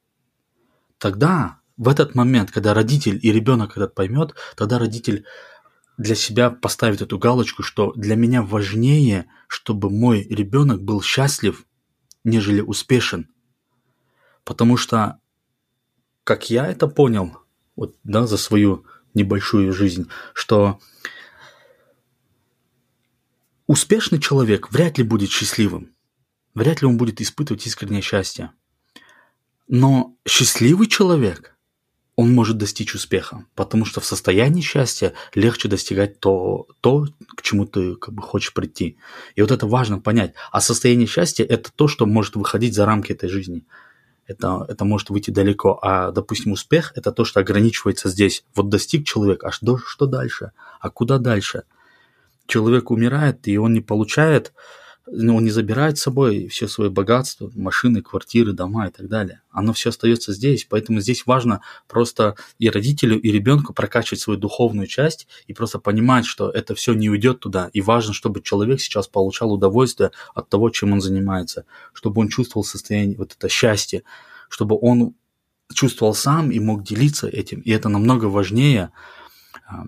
[0.97, 5.26] Тогда, в этот момент, когда родитель и ребенок этот поймет, тогда родитель
[5.98, 11.66] для себя поставит эту галочку, что для меня важнее, чтобы мой ребенок был счастлив,
[12.24, 13.30] нежели успешен.
[14.43, 15.20] Потому что,
[16.24, 17.38] как я это понял,
[17.76, 20.80] вот, да, за свою небольшую жизнь, что
[23.68, 25.93] Успешный человек вряд ли будет счастливым,
[26.54, 28.54] вряд ли он будет испытывать искреннее счастье.
[29.68, 31.57] Но счастливый человек,
[32.18, 37.05] он может достичь успеха, потому что в состоянии счастья легче достигать то, то
[37.36, 38.97] к чему ты как бы хочешь прийти.
[39.36, 40.34] И вот это важно понять.
[40.51, 43.65] А состояние счастья– это то, что может выходить за рамки этой жизни.
[44.26, 45.80] Это, это может выйти далеко.
[45.82, 48.43] А, допустим, успех– это то, что ограничивается здесь.
[48.55, 50.51] Вот достиг человек, а что, что дальше?
[50.82, 51.63] А куда дальше–
[52.47, 54.53] человек умирает, и он не получает,
[55.10, 59.41] он не забирает с собой все свое богатство, машины, квартиры, дома и так далее.
[59.51, 64.88] Оно все остается здесь, поэтому здесь важно просто и родителю, и ребенку прокачивать свою духовную
[64.88, 67.70] часть и просто понимать, что это все не уйдет туда.
[67.74, 72.66] И важно, чтобы человек сейчас получал удовольствие от того, чем он занимается, чтобы он чувствовал
[72.66, 74.03] состояние, вот это счастье,
[74.49, 75.16] чтобы он
[75.74, 77.62] чувствовал сам и мог делиться этим.
[77.62, 78.91] И это намного важнее,
[79.68, 79.86] а,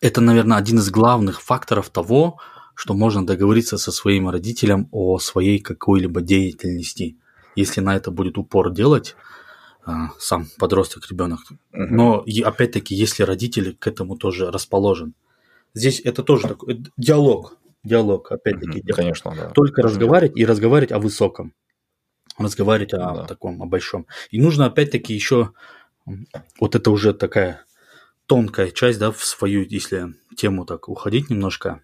[0.00, 2.38] это, наверное, один из главных факторов того,
[2.76, 7.16] что можно договориться со своим родителем о своей какой-либо деятельности,
[7.56, 9.16] если на это будет упор делать
[9.84, 11.40] а, сам подросток, ребенок.
[11.72, 15.14] Но и опять-таки, если родители к этому тоже расположен.
[15.72, 18.82] Здесь это тоже такой диалог, диалог, опять-таки.
[18.82, 18.96] Диалог.
[18.96, 19.48] Конечно, да.
[19.50, 21.54] Только разговаривать и разговаривать о высоком,
[22.36, 23.24] разговаривать о да.
[23.24, 24.06] таком, о большом.
[24.30, 25.52] И нужно опять-таки еще,
[26.60, 27.64] вот это уже такая
[28.26, 31.80] тонкая часть, да, в свою, если тему так уходить немножко,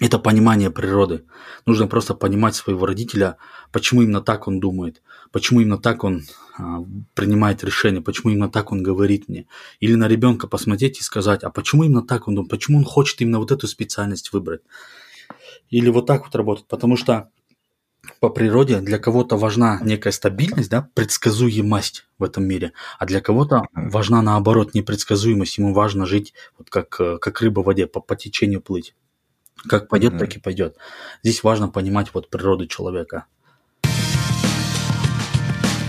[0.00, 1.24] это понимание природы.
[1.66, 3.36] Нужно просто понимать своего родителя,
[3.70, 6.22] почему именно так он думает, почему именно так он
[6.58, 6.84] а,
[7.14, 9.46] принимает решение, почему именно так он говорит мне.
[9.78, 13.20] Или на ребенка посмотреть и сказать, а почему именно так он думает, почему он хочет
[13.20, 14.62] именно вот эту специальность выбрать.
[15.70, 17.30] Или вот так вот работать, потому что
[18.20, 23.62] по природе для кого-то важна некая стабильность, да, предсказуемость в этом мире, а для кого-то
[23.72, 25.58] важна наоборот непредсказуемость.
[25.58, 28.94] Ему важно жить вот как, э, как рыба в воде, по, по течению плыть.
[29.68, 30.18] Как пойдет, mm-hmm.
[30.18, 30.76] так и пойдет.
[31.22, 33.26] Здесь важно понимать вот природу человека.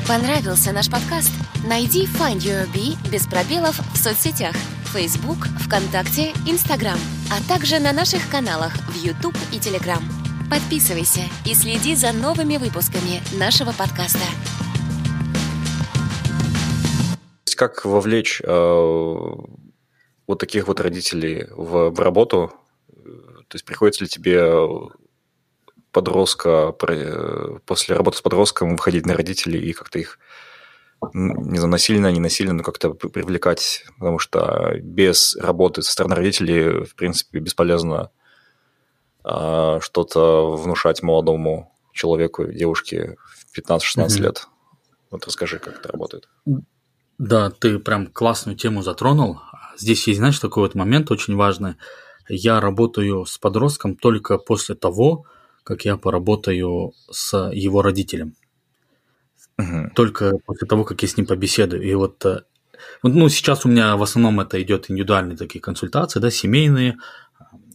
[0.07, 1.31] Понравился наш подкаст?
[1.67, 4.55] Найди Find Your Bee без пробелов в соцсетях
[4.95, 6.97] Facebook, ВКонтакте, Instagram,
[7.29, 10.01] а также на наших каналах в YouTube и Telegram.
[10.49, 14.23] Подписывайся и следи за новыми выпусками нашего подкаста.
[17.57, 18.47] Как вовлечь э,
[20.27, 22.53] вот таких вот родителей в, в работу?
[23.55, 24.51] То есть приходится ли тебе
[25.93, 30.19] подростка после работы с подростком выходить на родителей и как-то их
[31.13, 36.83] не знаю, насильно, не насильно, но как-то привлекать, потому что без работы со стороны родителей,
[36.83, 38.11] в принципе, бесполезно
[39.23, 43.15] а, что-то внушать молодому человеку, девушке
[43.53, 44.47] в 15-16 mm лет.
[45.11, 46.27] Вот расскажи, как это работает.
[47.17, 49.39] Да, ты прям классную тему затронул.
[49.77, 51.75] Здесь есть, знаешь, такой вот момент очень важный.
[52.27, 55.25] Я работаю с подростком только после того,
[55.63, 58.35] как я поработаю с его родителем.
[59.57, 59.91] Угу.
[59.95, 61.81] Только после того, как я с ним побеседую.
[61.83, 62.41] И вот э,
[63.03, 66.97] ну, сейчас у меня в основном это идет индивидуальные такие консультации, да, семейные,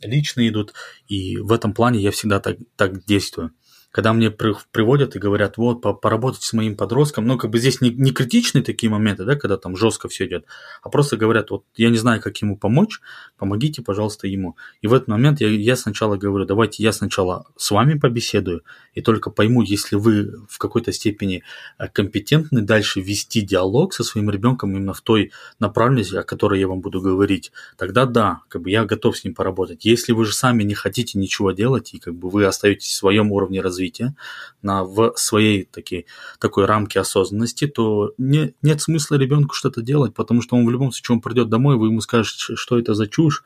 [0.03, 0.75] личные идут,
[1.09, 3.53] и в этом плане я всегда так, так действую
[3.91, 7.91] когда мне приводят и говорят, вот, поработать с моим подростком, ну, как бы здесь не,
[7.91, 10.45] не критичные такие моменты, да, когда там жестко все идет,
[10.83, 13.01] а просто говорят, вот, я не знаю, как ему помочь,
[13.37, 14.57] помогите, пожалуйста, ему.
[14.81, 18.63] И в этот момент я, я сначала говорю, давайте я сначала с вами побеседую,
[18.95, 21.43] и только пойму, если вы в какой-то степени
[21.79, 26.69] э, компетентны дальше вести диалог со своим ребенком именно в той направленности, о которой я
[26.69, 29.85] вам буду говорить, тогда да, как бы я готов с ним поработать.
[29.85, 33.33] Если вы же сами не хотите ничего делать, и как бы вы остаетесь в своем
[33.33, 34.15] уровне развития, развития,
[34.63, 36.07] на, в своей таки,
[36.39, 40.93] такой рамке осознанности, то не, нет смысла ребенку что-то делать, потому что он в любом
[40.93, 43.43] случае он придет домой, вы ему скажете, что это за чушь,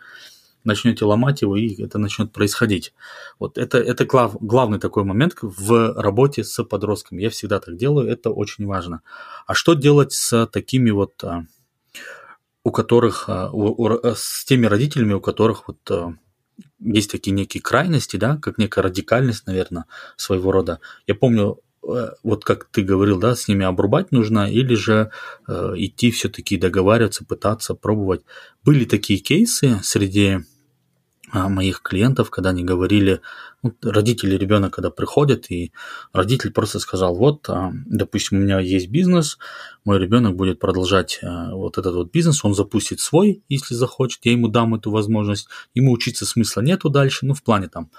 [0.64, 2.95] начнете ломать его, и это начнет происходить.
[3.39, 7.22] Вот это, это глав, главный такой момент в работе с подростками.
[7.22, 9.03] Я всегда так делаю, это очень важно.
[9.47, 11.45] А что делать с такими вот, а,
[12.64, 16.14] у которых, а, у, у, с теми родителями, у которых вот а,
[16.85, 20.80] есть такие некие крайности, да, как некая радикальность, наверное, своего рода.
[21.07, 25.11] Я помню, э, вот как ты говорил, да, с ними обрубать нужно или же
[25.49, 28.22] э, идти все-таки договариваться, пытаться пробовать.
[28.62, 30.41] Были такие кейсы среди
[31.35, 33.20] моих клиентов, когда они говорили,
[33.62, 35.72] вот родители ребенок, когда приходят, и
[36.12, 39.39] родитель просто сказал, вот, а, допустим, у меня есть бизнес,
[39.85, 44.32] мой ребенок будет продолжать а, вот этот вот бизнес, он запустит свой, если захочет, я
[44.32, 47.91] ему дам эту возможность, ему учиться смысла нету дальше, ну, в плане там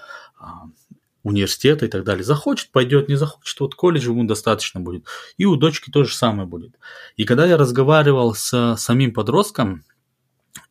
[1.26, 2.22] университета и так далее.
[2.22, 5.06] Захочет, пойдет, не захочет, вот колледж ему достаточно будет.
[5.36, 6.78] И у дочки то же самое будет.
[7.16, 9.84] И когда я разговаривал с самим подростком,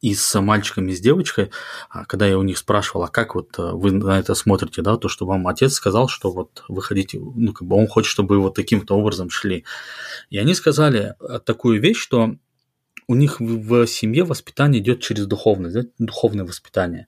[0.05, 1.49] и с мальчиком, и с девочкой,
[1.89, 4.97] а, когда я у них спрашивал, а как вот э, вы на это смотрите, да,
[4.97, 8.35] то, что вам отец сказал, что вот вы хотите, ну, как бы он хочет, чтобы
[8.35, 9.65] вы вот таким-то образом шли.
[10.29, 12.35] И они сказали э, такую вещь, что
[13.07, 17.07] у них в семье воспитание идет через духовность, да, духовное воспитание.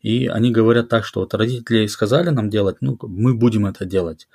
[0.00, 4.28] И они говорят так, что вот родители сказали нам делать, ну, мы будем это делать.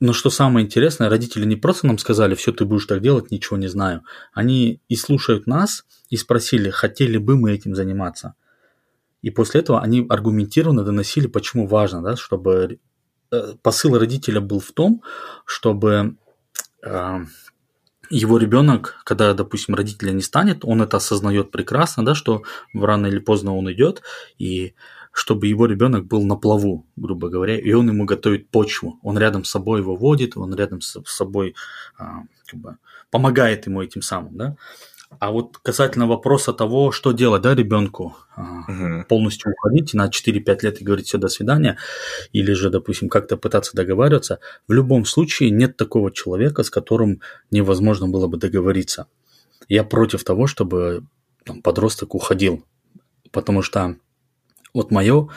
[0.00, 3.56] Но что самое интересное, родители не просто нам сказали, все, ты будешь так делать, ничего
[3.56, 4.04] не знаю.
[4.32, 8.34] Они и слушают нас, и спросили, хотели бы мы этим заниматься.
[9.22, 12.78] И после этого они аргументированно доносили, почему важно, да, чтобы
[13.32, 15.02] э, посыл родителя был в том,
[15.44, 16.16] чтобы
[16.84, 17.18] э,
[18.10, 22.42] его ребенок, когда, допустим, родителя не станет, он это осознает прекрасно, да, что
[22.72, 24.02] рано или поздно он идет,
[24.38, 24.74] и
[25.18, 28.98] чтобы его ребенок был на плаву, грубо говоря, и он ему готовит почву.
[29.02, 31.54] Он рядом с собой его водит, он рядом с собой
[31.98, 32.76] а, как бы,
[33.10, 34.56] помогает ему этим самым, да.
[35.18, 39.04] А вот касательно вопроса того, что делать, да, ребенку, угу.
[39.08, 41.78] полностью уходить на 4-5 лет и говорить все, до свидания,
[42.32, 44.38] или же, допустим, как-то пытаться договариваться,
[44.68, 49.06] в любом случае нет такого человека, с которым невозможно было бы договориться.
[49.68, 51.04] Я против того, чтобы
[51.44, 52.64] там, подросток уходил,
[53.32, 53.96] потому что
[54.74, 55.28] вот мое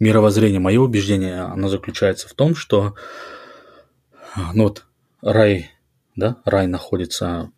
[0.00, 2.94] мировоззрение, мое убеждение, оно заключается в том, что
[4.54, 4.84] ну вот
[5.22, 5.70] рай,
[6.16, 7.50] да, рай находится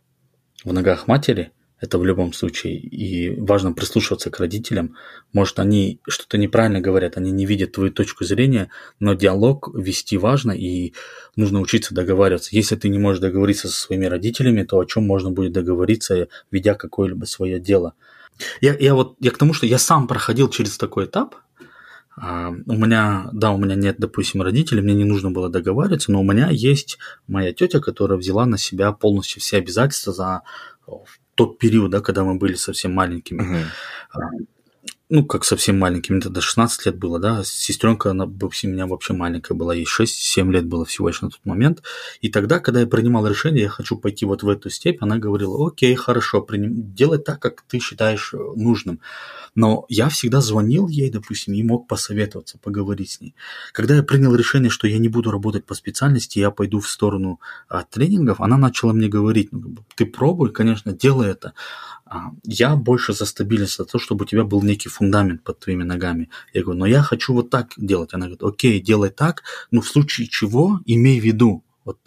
[0.64, 4.96] в ногах матери, это в любом случае, и важно прислушиваться к родителям.
[5.32, 10.52] Может, они что-то неправильно говорят, они не видят твою точку зрения, но диалог вести важно,
[10.52, 10.94] и
[11.36, 12.56] нужно учиться договариваться.
[12.56, 16.74] Если ты не можешь договориться со своими родителями, то о чем можно будет договориться, ведя
[16.74, 17.94] какое-либо свое дело–
[18.60, 21.36] я, я вот я к тому, что я сам проходил через такой этап,
[22.18, 26.20] а, у меня, да, у меня нет, допустим, родителей, мне не нужно было договариваться, но
[26.20, 30.42] у меня есть моя тетя, которая взяла на себя полностью все обязательства за
[31.34, 33.42] тот период, да, когда мы были совсем маленькими.
[33.42, 34.46] Uh-huh
[35.08, 38.28] ну, как совсем маленьким, это до 16 лет было, да, сестренка, она у
[38.66, 41.82] меня вообще маленькая была, ей 6-7 лет было всего лишь на тот момент,
[42.20, 45.68] и тогда, когда я принимал решение, я хочу пойти вот в эту степь, она говорила,
[45.68, 46.92] окей, хорошо, приним...
[46.92, 49.00] делай так, как ты считаешь э, нужным,
[49.54, 53.34] но я всегда звонил ей, допустим, и мог посоветоваться, поговорить с ней.
[53.72, 57.40] Когда я принял решение, что я не буду работать по специальности, я пойду в сторону
[57.68, 61.54] а, тренингов, она начала мне говорить, ну, ты пробуй, конечно, делай это,
[62.44, 66.30] я больше за стабильность, за то, чтобы у тебя был некий фундамент под твоими ногами.
[66.52, 68.14] Я говорю, но я хочу вот так делать.
[68.14, 71.64] Она говорит, окей, делай так, но в случае чего имей в виду.
[71.84, 71.98] Вот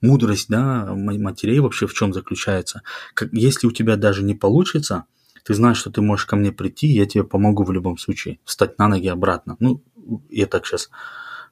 [0.00, 2.82] мудрость да, матерей вообще в чем заключается.
[3.30, 5.04] Если у тебя даже не получится,
[5.44, 8.78] ты знаешь, что ты можешь ко мне прийти, я тебе помогу в любом случае встать
[8.78, 9.56] на ноги обратно.
[9.60, 9.82] Ну,
[10.30, 10.90] я так сейчас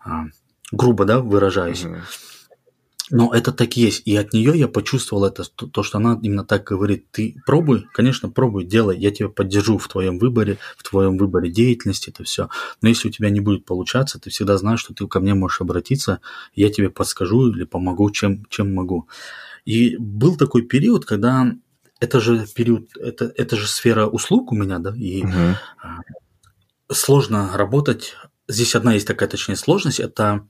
[0.05, 0.27] а,
[0.73, 1.85] грубо да, выражаюсь.
[1.85, 2.01] Uh-huh.
[3.11, 4.03] Но это так есть.
[4.05, 7.11] И от нее я почувствовал это, то, что она именно так говорит.
[7.11, 8.99] Ты пробуй, конечно, пробуй, делай.
[8.99, 12.49] Я тебя поддержу в твоем выборе, в твоем выборе деятельности, это все.
[12.83, 15.61] Но если у тебя не будет получаться, ты всегда знаешь, что ты ко мне можешь
[15.61, 16.21] обратиться,
[16.55, 19.09] я тебе подскажу или помогу, чем, чем могу.
[19.65, 21.53] И был такой период, когда
[22.01, 25.33] это же период, это, это же сфера услуг у меня, да, и угу.
[26.91, 28.15] сложно работать.
[28.49, 30.47] Здесь одна есть такая, точнее, сложность, это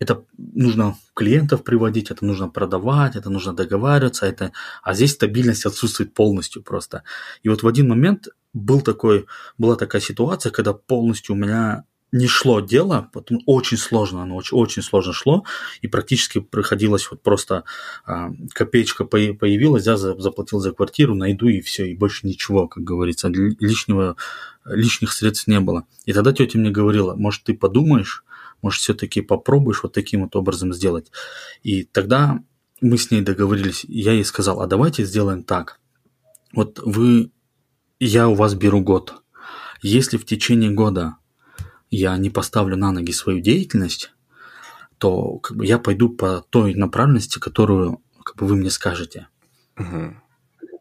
[0.00, 4.50] это нужно клиентов приводить, это нужно продавать, это нужно договариваться, это...
[4.82, 7.02] а здесь стабильность отсутствует полностью просто.
[7.42, 9.26] И вот в один момент был такой,
[9.58, 14.56] была такая ситуация, когда полностью у меня не шло дело, потом очень сложно, оно очень,
[14.56, 15.44] очень сложно шло,
[15.80, 17.64] и практически приходилось вот просто
[18.04, 23.28] а, копеечка появилась, я заплатил за квартиру, найду и все, и больше ничего, как говорится,
[23.28, 24.16] лишнего,
[24.64, 25.86] лишних средств не было.
[26.04, 28.24] И тогда тетя мне говорила, может, ты подумаешь,
[28.62, 31.10] может, все-таки попробуешь вот таким вот образом сделать.
[31.62, 32.42] И тогда
[32.80, 35.80] мы с ней договорились, я ей сказал, а давайте сделаем так.
[36.52, 37.30] Вот вы,
[37.98, 39.22] я у вас беру год.
[39.82, 41.16] Если в течение года
[41.90, 44.12] я не поставлю на ноги свою деятельность,
[44.98, 49.28] то как бы я пойду по той направленности, которую как бы вы мне скажете.
[49.78, 50.14] Угу.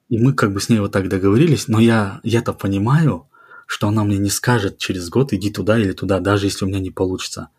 [0.10, 3.30] И мы как бы с ней вот так договорились, но я, я-то понимаю,
[3.66, 6.80] что она мне не скажет через год иди туда или туда, даже если у меня
[6.80, 7.50] не получится.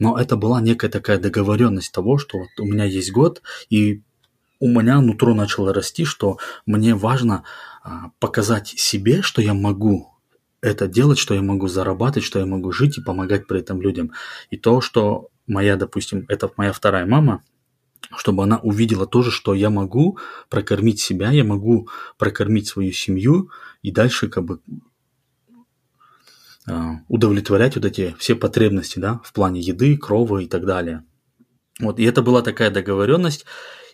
[0.00, 4.02] Но это была некая такая договоренность того, что вот у меня есть год, и
[4.58, 7.44] у меня нутро начало расти, что мне важно
[7.82, 10.08] а, показать себе, что я могу
[10.62, 14.12] это делать, что я могу зарабатывать, что я могу жить и помогать при этом людям.
[14.50, 17.42] И то, что моя, допустим, это моя вторая мама,
[18.16, 21.88] чтобы она увидела тоже, что я могу прокормить себя, я могу
[22.18, 23.50] прокормить свою семью
[23.82, 24.60] и дальше как бы
[27.08, 31.04] удовлетворять вот эти все потребности, да, в плане еды, крова и так далее.
[31.78, 33.46] Вот, и это была такая договоренность,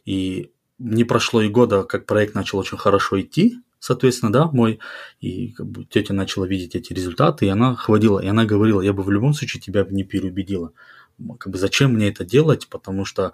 [0.04, 4.80] и не прошло и года, как проект начал очень хорошо идти, соответственно, да, мой,
[5.20, 8.92] и как бы тетя начала видеть эти результаты, и она хвалила, и она говорила, я
[8.92, 10.72] бы в любом случае тебя не переубедила.
[11.38, 13.32] Как бы зачем мне это делать, потому что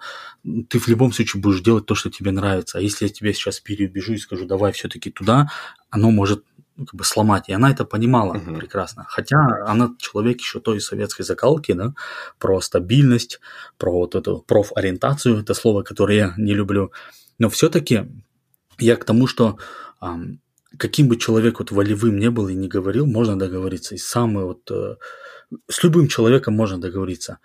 [0.69, 2.77] ты в любом случае будешь делать то, что тебе нравится.
[2.77, 5.49] А если я тебя сейчас переубежу и скажу, давай все-таки туда,
[5.89, 7.49] оно может ну, как бы сломать.
[7.49, 8.57] И она это понимала uh-huh.
[8.57, 9.05] прекрасно.
[9.07, 11.93] Хотя она человек еще той советской закалки, да,
[12.39, 13.39] про стабильность,
[13.77, 16.91] про вот эту профориентацию, это слово, которое я не люблю.
[17.39, 18.05] Но все-таки
[18.79, 19.57] я к тому, что
[20.01, 20.41] эм,
[20.77, 23.95] каким бы человек вот волевым не был и не говорил, можно договориться.
[23.95, 24.95] И самый вот э,
[25.69, 27.37] с любым человеком можно договориться.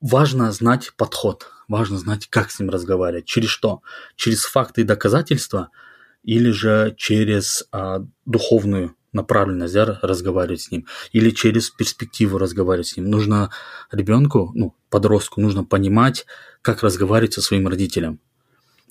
[0.00, 3.82] Важно знать подход, важно знать, как с ним разговаривать, через что,
[4.16, 5.68] через факты и доказательства–
[6.22, 12.96] или же через а, духовную направленность да, разговаривать с ним, или через перспективу разговаривать с
[12.96, 13.10] ним.
[13.10, 13.50] Нужно
[13.90, 16.26] ребенку, ну, подростку, нужно понимать,
[16.62, 18.20] как разговаривать со своим родителем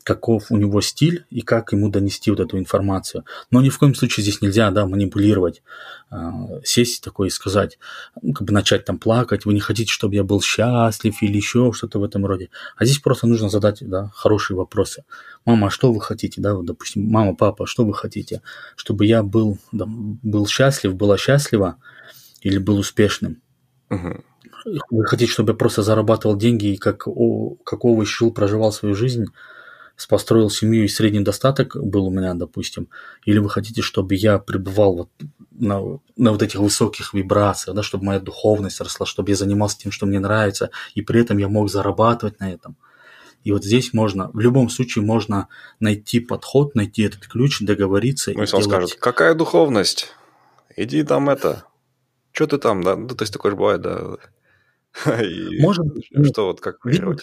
[0.08, 3.26] каков у него стиль и как ему донести вот эту информацию.
[3.52, 5.64] Но ни в коем случае здесь нельзя, да, манипулировать,
[6.10, 7.78] а, сесть такой и сказать,
[8.22, 11.74] ну, как бы начать там плакать, вы не хотите, чтобы я был счастлив или еще
[11.74, 12.50] что-то в этом роде.
[12.78, 15.04] А здесь просто нужно задать, да, хорошие вопросы.
[15.44, 18.42] Мама, а что вы хотите, да, вот, допустим, мама, папа, что вы хотите,
[18.78, 21.76] чтобы я был, да, был счастлив, была счастлива
[22.40, 23.42] или был успешным.
[23.90, 24.24] Угу.
[24.90, 28.96] Вы хотите, чтобы я просто зарабатывал деньги и как, о, как овощ жил, проживал свою
[28.96, 29.26] жизнь,
[30.06, 32.90] построил семью и средний достаток был у меня, допустим,
[33.26, 35.10] или вы хотите, чтобы я пребывал вот
[35.52, 39.92] на, на вот этих высоких вибрациях, да, чтобы моя духовность росла, чтобы я занимался тем,
[39.92, 42.78] что мне нравится, и при этом я мог зарабатывать на этом.
[43.44, 45.48] И вот здесь можно, в любом случае можно
[45.80, 48.32] найти подход, найти этот ключ, договориться.
[48.34, 48.90] Ну, если он делать...
[48.90, 50.14] скажет, какая духовность?
[50.76, 51.64] Иди там это,
[52.32, 52.96] что ты там, да?
[52.96, 54.18] Ну, то есть такое же бывает, да.
[55.24, 55.86] И Может,
[56.26, 57.16] что вот как а,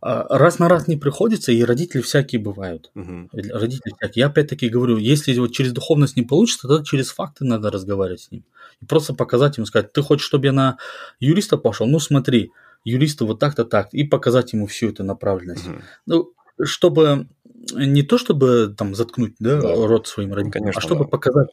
[0.00, 2.90] раз на раз не приходится, и родители всякие бывают.
[2.94, 3.30] Мгм.
[3.32, 4.22] Родители всякие.
[4.22, 8.30] Я опять-таки говорю, если вот через духовность не получится, тогда через факты надо разговаривать с
[8.30, 8.44] ним.
[8.80, 10.78] И просто показать ему, сказать, ты хочешь, чтобы я на
[11.20, 11.86] юриста пошел?
[11.86, 12.50] Ну смотри,
[12.84, 13.88] юристы вот так-то так.
[13.92, 15.66] И показать ему всю эту направленность.
[15.66, 15.82] Мгм.
[16.06, 17.28] Ну, чтобы
[17.72, 19.74] не то, чтобы там заткнуть да, Да.
[19.74, 21.10] рот своим родителям, Конечно, а чтобы да.
[21.10, 21.48] показать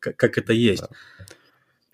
[0.00, 0.82] как, как это есть.
[0.82, 0.88] Да.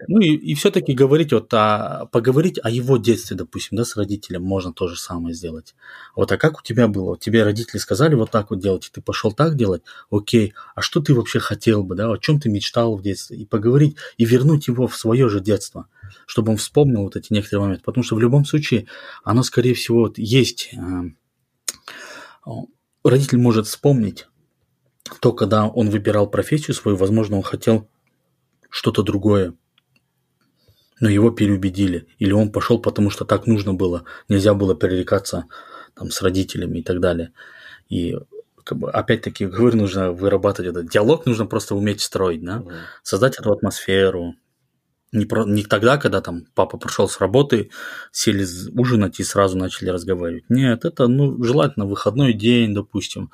[0.08, 4.42] Ну и, и все-таки говорить вот о, поговорить о его детстве, допустим, да, с родителем
[4.42, 5.74] можно то же самое сделать.
[6.14, 7.18] Вот, а как у тебя было?
[7.18, 11.00] Тебе родители сказали вот так вот делать, и ты пошел так делать, окей, а что
[11.00, 14.68] ты вообще хотел бы, да, о чем ты мечтал в детстве, и поговорить, и вернуть
[14.68, 15.88] его в свое же детство,
[16.26, 18.86] чтобы он вспомнил вот эти некоторые моменты, потому что в любом случае
[19.24, 22.50] оно, скорее всего, вот есть, э,
[23.02, 24.26] родитель может вспомнить
[25.20, 27.88] то, когда он выбирал профессию свою, возможно, он хотел
[28.68, 29.54] что-то другое,
[31.00, 32.06] но его переубедили.
[32.18, 34.04] Или он пошел, потому что так нужно было.
[34.28, 35.44] Нельзя было перерекаться
[35.94, 37.32] там, с родителями и так далее.
[37.88, 38.16] И
[38.64, 42.58] как бы, опять-таки, говорю, нужно вырабатывать этот диалог, нужно просто уметь строить, да?
[42.60, 42.72] Мгм.
[43.02, 44.34] создать эту атмосферу.
[45.16, 47.70] Не, про, не тогда, когда там папа пришел с работы,
[48.12, 48.46] сели
[48.78, 50.44] ужинать и сразу начали разговаривать.
[50.50, 53.30] Нет, это ну, желательно выходной день, допустим,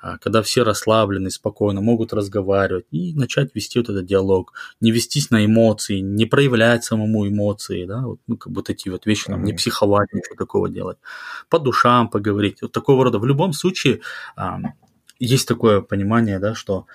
[0.00, 4.54] а, когда все расслаблены, спокойно, могут разговаривать и начать вести вот этот диалог.
[4.80, 8.88] Не вестись на эмоции, не проявлять самому эмоции, да, вот, ну, как бы вот эти
[8.88, 10.96] вот вещи, там, не психовать, ничего такого делать.
[11.50, 13.18] По душам поговорить, вот такого рода.
[13.18, 14.00] В любом случае,
[15.18, 16.86] есть такое понимание, да, что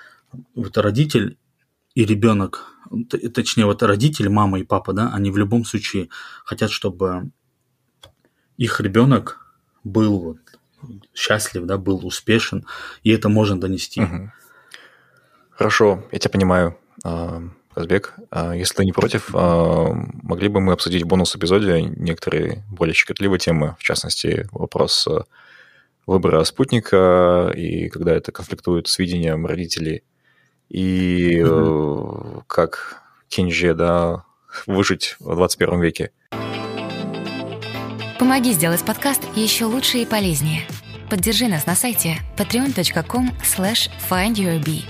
[0.55, 1.37] вот родитель
[1.95, 2.73] и ребенок,
[3.33, 6.09] точнее, вот родители, мама и папа, да, они в любом случае
[6.45, 7.31] хотят, чтобы
[8.57, 10.37] их ребенок был вот
[11.13, 12.65] счастлив, да, был успешен,
[13.03, 14.01] и это можно донести.
[14.01, 14.31] Мгм.
[15.51, 18.15] Хорошо, я тебя понимаю, а, Казбек.
[18.31, 23.39] А, Если ты не против, а, могли бы мы обсудить в бонус-эпизоде некоторые более щекотливые
[23.39, 25.23] темы, в частности, вопрос а,
[26.05, 30.03] выбора спутника и когда это конфликтует с видением родителей,
[30.71, 34.23] и э, как Кинже, да,
[34.67, 36.11] выжить в 21 веке.
[38.19, 40.61] Помоги сделать подкаст еще лучше и полезнее.
[41.09, 44.83] Поддержи нас на сайте patreon.com slash findyourbee.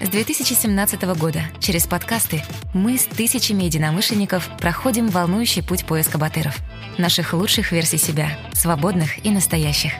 [0.00, 2.42] С 2017 года через подкасты
[2.74, 6.56] мы с тысячами единомышленников проходим волнующий путь поиска батыров.
[6.98, 9.92] Наших лучших версий себя, свободных и настоящих.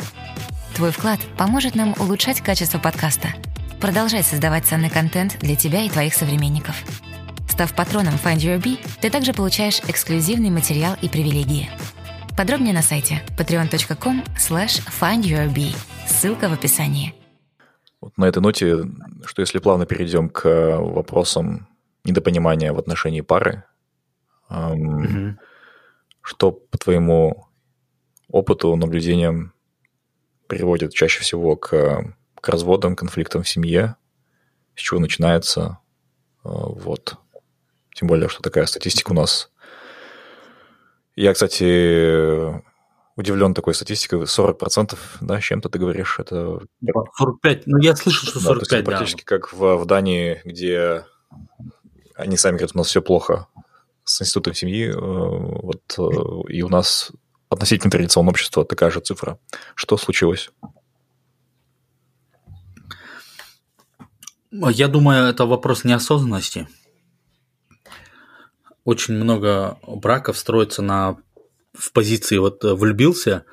[0.76, 3.28] Твой вклад поможет нам улучшать качество подкаста,
[3.86, 6.74] продолжать создавать ценный контент для тебя и твоих современников.
[7.48, 11.70] Став патроном Find Your Bee, ты также получаешь эксклюзивный материал и привилегии.
[12.36, 15.76] Подробнее на сайте patreon.com slash findyourbee.
[16.04, 17.14] Ссылка в описании.
[18.00, 18.76] Вот на этой ноте,
[19.24, 21.68] что если плавно перейдем к вопросам
[22.02, 23.62] недопонимания в отношении пары,
[24.50, 25.38] эм, Мгм.
[26.22, 27.46] что по твоему
[28.28, 29.52] опыту, наблюдениям
[30.48, 32.16] приводит чаще всего к,
[32.46, 33.96] к разводам, конфликтам в семье,
[34.76, 35.80] с чего начинается,
[36.44, 37.16] э, вот.
[37.92, 39.50] Тем более, что такая статистика у нас.
[41.16, 42.62] Я, кстати,
[43.16, 44.20] удивлен такой статистикой.
[44.20, 46.60] 40%, да, с чем-то ты говоришь, это
[47.18, 48.90] 45, ну я слышал, что да, то есть 45, да.
[48.92, 51.04] практически как в, в Дании, где
[52.14, 53.48] они сами говорят, у нас все плохо
[54.04, 57.10] с институтом семьи, э, вот э, и у нас
[57.48, 59.40] относительно традиционного общества такая же цифра.
[59.74, 60.50] Что случилось?
[64.70, 66.68] Я думаю, это вопрос неосознанности.
[68.84, 71.16] Очень много браков строится на
[71.76, 73.44] в позиции вот э, влюбился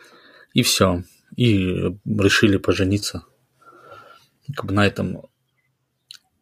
[0.54, 1.04] и все,
[1.36, 3.26] и решили пожениться.
[4.56, 5.24] Как бы на этом.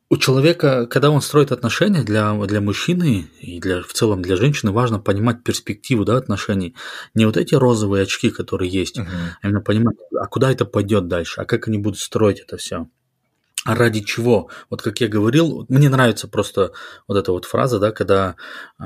[0.09, 4.71] У человека, когда он строит отношения для, для мужчины и для, в целом для женщины,
[4.71, 6.75] важно понимать перспективу да, отношений.
[7.13, 9.07] Не вот эти розовые очки, которые есть, а
[9.41, 12.87] именно понимать, а куда это пойдет дальше, а как они будут строить это все.
[13.65, 14.49] Ради чего?
[14.69, 16.71] Вот как я говорил, мне нравится просто
[17.07, 18.35] вот эта вот фраза, да, когда
[18.79, 18.83] э,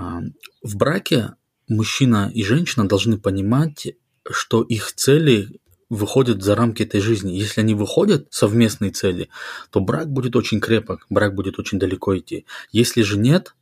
[0.63, 1.35] в браке
[1.69, 3.95] мужчина и женщина должны понимать,
[4.29, 7.33] что их цели выходят за рамки этой жизни.
[7.33, 9.29] Если они выходят совместные цели,
[9.69, 12.45] то брак будет очень крепок, брак будет очень далеко идти.
[12.71, 13.55] Если же нет,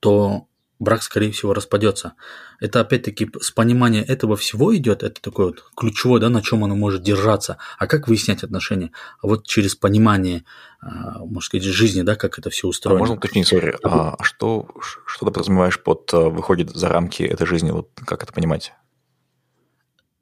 [0.00, 0.46] то
[0.80, 2.14] брак, скорее всего, распадется.
[2.58, 6.74] Это опять-таки с понимания этого всего идет, это такое вот ключевое, да, на чем оно
[6.74, 7.58] может держаться.
[7.78, 8.90] А как выяснять отношения?
[9.22, 10.44] А вот через понимание,
[10.82, 12.98] можно сказать, жизни, да, как это все устроено.
[12.98, 17.70] А можно уточнить, сори, а что, что ты подразумеваешь под выходит за рамки этой жизни?
[17.70, 18.72] Вот как это понимать?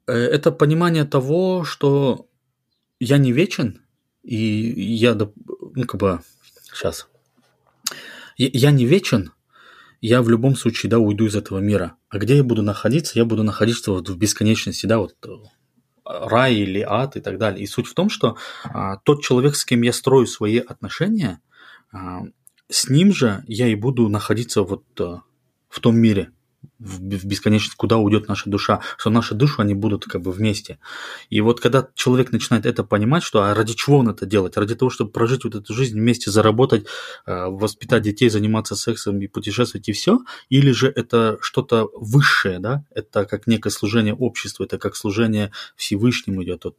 [0.05, 2.27] Это понимание того, что
[2.99, 3.81] я не вечен,
[4.23, 6.19] и я, ну, как бы,
[6.73, 7.07] сейчас,
[8.35, 9.31] я не вечен,
[10.01, 11.95] я в любом случае, да, уйду из этого мира.
[12.09, 13.17] А где я буду находиться?
[13.17, 15.29] Я буду находиться вот в бесконечности, да, вот э,
[16.05, 17.63] рай или ад и так далее.
[17.63, 21.41] И суть в том, что а, тот человек, с кем я строю свои отношения,
[21.91, 22.21] а,
[22.69, 25.21] с ним же я и буду находиться вот а,
[25.69, 26.31] в том мире
[26.79, 30.79] в бесконечность, куда уйдет наша душа, что наши души, они будут как бы вместе.
[31.29, 34.57] И вот когда человек начинает это понимать, что а ради чего он это делает?
[34.57, 36.85] Ради того, чтобы прожить вот эту жизнь вместе, заработать,
[37.25, 40.19] э, воспитать детей, заниматься сексом и путешествовать и все?
[40.49, 42.85] Или же это что-то высшее, да?
[42.91, 46.63] Это как некое служение обществу, это как служение Всевышнему идет.
[46.63, 46.77] Вот.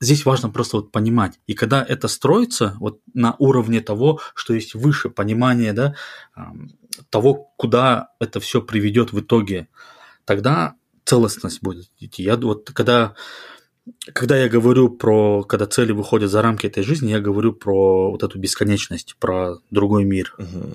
[0.00, 1.40] Здесь важно просто вот понимать.
[1.46, 5.94] И когда это строится вот на уровне того, что есть выше, понимание, да,
[7.10, 9.39] того, куда это все приведет в итоге,
[10.24, 10.74] тогда
[11.04, 12.22] целостность будет идти.
[12.22, 13.14] Я вот когда
[14.12, 18.22] когда я говорю про, когда цели выходят за рамки этой жизни, я говорю про вот
[18.22, 20.74] эту бесконечность, про другой мир, угу.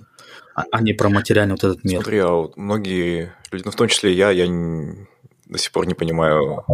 [0.56, 2.02] а, а не про материальный вот этот мир.
[2.02, 5.94] Смотри, а вот многие люди, ну в том числе я, я до сих пор не
[5.94, 6.66] понимаю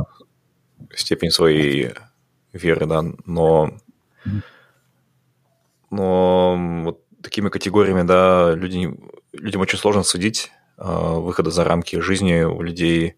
[0.95, 1.91] степень своей
[2.53, 3.77] веры, да, но,
[5.89, 8.89] но вот такими категориями, да, люди,
[9.33, 10.51] людям очень сложно судить
[10.83, 13.15] выхода за рамки жизни у людей.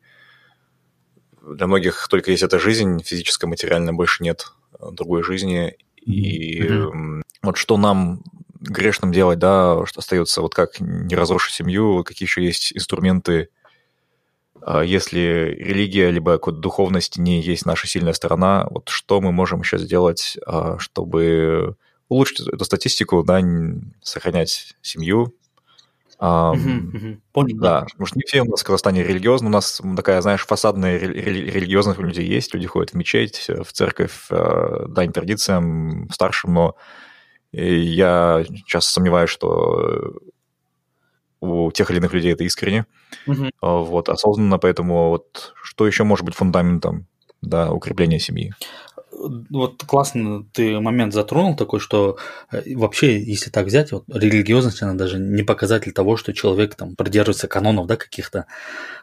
[1.42, 4.52] Для многих только есть эта жизнь, физическая, материальная, больше нет
[4.92, 5.78] другой жизни.
[5.96, 7.22] И mm-hmm.
[7.42, 8.22] вот что нам
[8.60, 13.50] грешным делать, да, что остается, вот как не разрушить семью, какие еще есть инструменты,
[14.66, 19.78] если религия либо какая-то духовность не есть наша сильная сторона, вот что мы можем еще
[19.78, 20.38] сделать,
[20.78, 21.76] чтобы
[22.08, 23.42] улучшить эту статистику, да,
[24.02, 25.34] сохранять семью.
[26.24, 27.58] Um, Понял.
[27.60, 32.00] Да, может, не все у нас в Казахстане религиозны, у нас такая, знаешь, фасадная религиозных
[32.00, 36.76] людей есть, люди ходят в мечеть, в церковь, э, дань традициям старшим, но
[37.52, 40.14] я часто сомневаюсь, что
[41.42, 42.86] у тех или иных людей это искренне,
[43.28, 43.50] угу.
[43.62, 47.08] вот, осознанно, поэтому вот что еще может быть фундаментом
[47.42, 48.54] да, укрепления семьи?
[49.50, 52.18] Вот классно ты момент затронул такой, что
[52.52, 56.96] э, вообще, если так взять, вот религиозность, она даже не показатель того, что человек там
[56.96, 58.46] придерживается канонов, да, каких-то,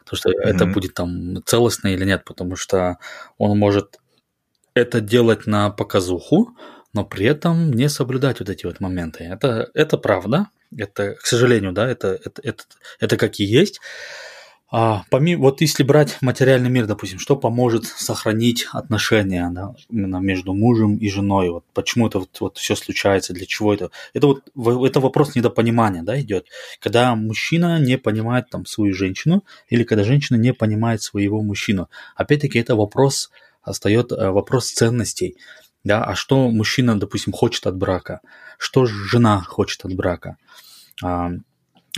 [0.05, 0.41] то, что mm-hmm.
[0.43, 2.97] это будет там целостно или нет, потому что
[3.37, 3.99] он может
[4.73, 6.55] это делать на показуху,
[6.93, 9.23] но при этом не соблюдать вот эти вот моменты.
[9.23, 12.63] Это, это правда, это, к сожалению, да, это, это, это,
[12.99, 13.79] это как и есть.
[14.73, 20.53] А, помимо, вот если брать материальный мир, допустим, что поможет сохранить отношения да, именно между
[20.53, 21.49] мужем и женой?
[21.49, 23.91] Вот почему это вот, вот все случается, для чего это?
[24.13, 24.43] Это вот
[24.85, 26.47] это вопрос недопонимания, да, идет.
[26.79, 31.89] Когда мужчина не понимает там свою женщину, или когда женщина не понимает своего мужчину.
[32.15, 33.29] Опять-таки это вопрос
[33.63, 35.35] остается э, вопрос ценностей.
[35.83, 38.21] Да, а что мужчина, допустим, хочет от брака?
[38.57, 40.37] Что жена хочет от брака?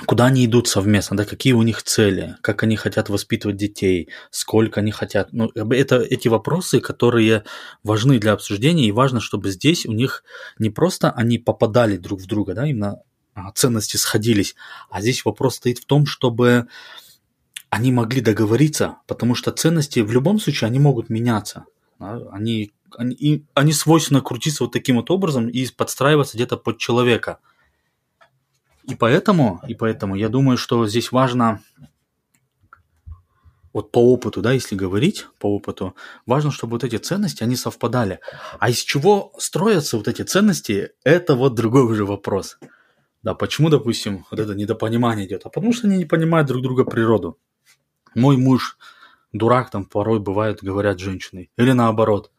[0.07, 4.79] Куда они идут совместно, да, какие у них цели, как они хотят воспитывать детей, сколько
[4.79, 5.31] они хотят.
[5.33, 7.43] Ну, это эти вопросы, которые
[7.83, 10.23] важны для обсуждения, и важно, чтобы здесь у них
[10.57, 13.03] не просто они попадали друг в друга, да, именно
[13.35, 14.55] а, ценности сходились,
[14.89, 16.67] а здесь вопрос стоит в том, чтобы
[17.69, 21.65] они могли договориться, потому что ценности в любом случае они могут меняться.
[21.99, 22.19] Да?
[22.31, 27.37] Они, они, они свойственно крутиться вот таким вот образом и подстраиваться где-то под человека–
[28.88, 31.61] и поэтому, и поэтому я думаю, что здесь важно
[33.73, 38.19] вот по опыту, да, если говорить по опыту, важно, чтобы вот эти ценности, они совпадали.
[38.59, 42.59] А из чего строятся вот эти ценности, это вот другой уже вопрос.
[43.23, 45.45] Да, почему, допустим, вот это недопонимание идет?
[45.45, 47.39] А потому что они не понимают друг друга природу.
[48.13, 48.77] Мой муж
[49.31, 51.49] дурак, там порой бывает, говорят женщины.
[51.57, 52.31] Или наоборот.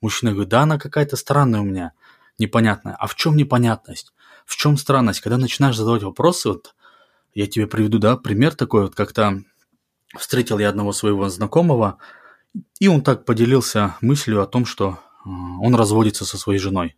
[0.00, 1.92] Мужчина говорит, да, она какая-то странная у меня,
[2.38, 2.96] непонятная.
[2.98, 4.12] А в чем непонятность?
[4.52, 5.20] В чем странность?
[5.22, 6.74] Когда начинаешь задавать вопросы, вот
[7.32, 9.42] я тебе приведу, да, пример такой, вот как-то
[10.14, 11.96] встретил я одного своего знакомого,
[12.78, 16.96] и он так поделился мыслью о том, что э, он разводится со своей женой.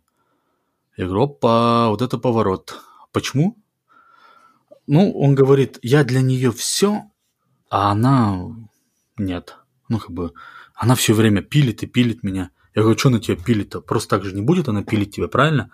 [0.97, 2.81] Я говорю, опа, вот это поворот.
[3.13, 3.57] Почему?
[4.85, 7.03] Ну, он говорит, я для нее все,
[7.69, 8.37] а она
[9.17, 9.55] нет.
[9.87, 10.33] Ну, как бы,
[10.73, 12.49] она все время пилит и пилит меня.
[12.73, 13.79] Я говорю, что на тебя пилит-то?
[13.79, 15.71] Просто так же не будет она пилить тебя, правильно?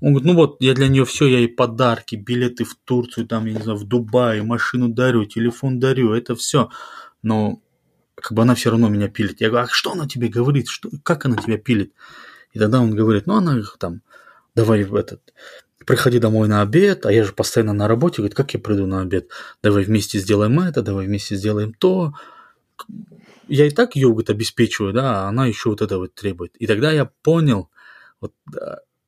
[0.00, 3.44] Он говорит, ну вот, я для нее все, я ей подарки, билеты в Турцию, там,
[3.46, 6.70] я не знаю, в Дубай, машину дарю, телефон дарю, это все.
[7.22, 7.60] Но
[8.14, 9.40] как бы она все равно меня пилит.
[9.40, 10.68] Я говорю, а что она тебе говорит?
[10.68, 11.92] Что, как она тебя пилит?
[12.52, 14.02] И тогда он говорит, ну она там,
[14.54, 15.20] давай в этот,
[15.86, 19.02] приходи домой на обед, а я же постоянно на работе, говорит, как я приду на
[19.02, 19.28] обед?
[19.62, 22.14] Давай вместе сделаем это, давай вместе сделаем то.
[23.48, 26.56] Я и так ее, говорит, обеспечиваю, да, а она еще вот это вот требует.
[26.56, 27.70] И тогда я понял,
[28.20, 28.32] вот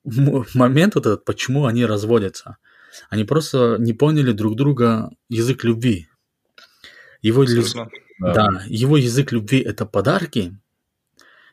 [0.04, 2.56] момент вот этот, почему они разводятся.
[3.08, 6.08] Они просто не поняли друг друга язык любви.
[7.22, 7.88] Его, Серьезно?
[8.18, 8.34] да.
[8.34, 8.64] Да.
[8.66, 10.58] его язык любви это подарки,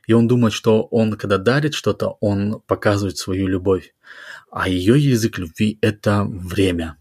[0.08, 3.94] и он думает, что он, когда дарит что-то, он показывает свою любовь.
[4.52, 6.98] А ее язык любви это время.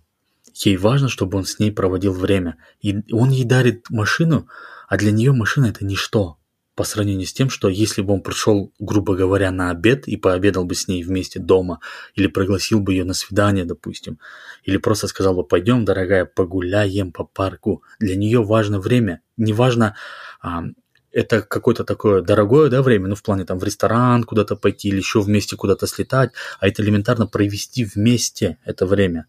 [0.52, 2.56] Ей важно, чтобы он с ней проводил время.
[2.82, 4.46] И он ей дарит машину,
[4.88, 6.37] а для нее машина это ничто
[6.78, 10.64] по сравнению с тем, что если бы он пришел, грубо говоря, на обед и пообедал
[10.64, 11.80] бы с ней вместе дома,
[12.14, 14.20] или пригласил бы ее на свидание, допустим,
[14.62, 19.96] или просто сказал бы, пойдем, дорогая, погуляем по парку, для нее важно время, не важно,
[20.40, 20.66] а,
[21.10, 24.98] это какое-то такое дорогое да, время, ну, в плане там в ресторан куда-то пойти или
[24.98, 29.26] еще вместе куда-то слетать, а это элементарно провести вместе это время.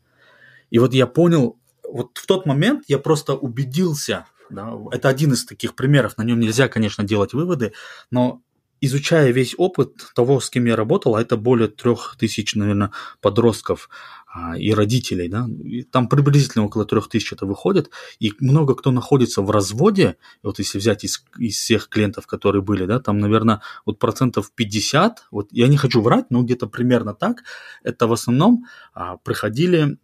[0.70, 5.46] И вот я понял, вот в тот момент я просто убедился, да, это один из
[5.46, 7.74] таких примеров, на нем нельзя, конечно, делать выводы,
[8.12, 8.42] но
[8.82, 12.92] изучая весь опыт того, с кем я работал, а это более трех тысяч, наверное,
[13.22, 13.90] подростков
[14.28, 17.90] а, и родителей, да, и там приблизительно около трех тысяч это выходит,
[18.20, 22.86] и много кто находится в разводе, вот если взять из, из всех клиентов, которые были,
[22.86, 27.44] да, там, наверное, вот процентов 50, вот я не хочу врать, но где-то примерно так,
[27.84, 29.98] это в основном а, приходили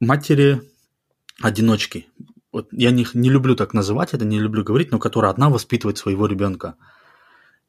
[0.00, 2.08] матери-одиночки,
[2.54, 5.98] вот я не, не люблю так называть это, не люблю говорить, но которая одна воспитывает
[5.98, 6.76] своего ребенка.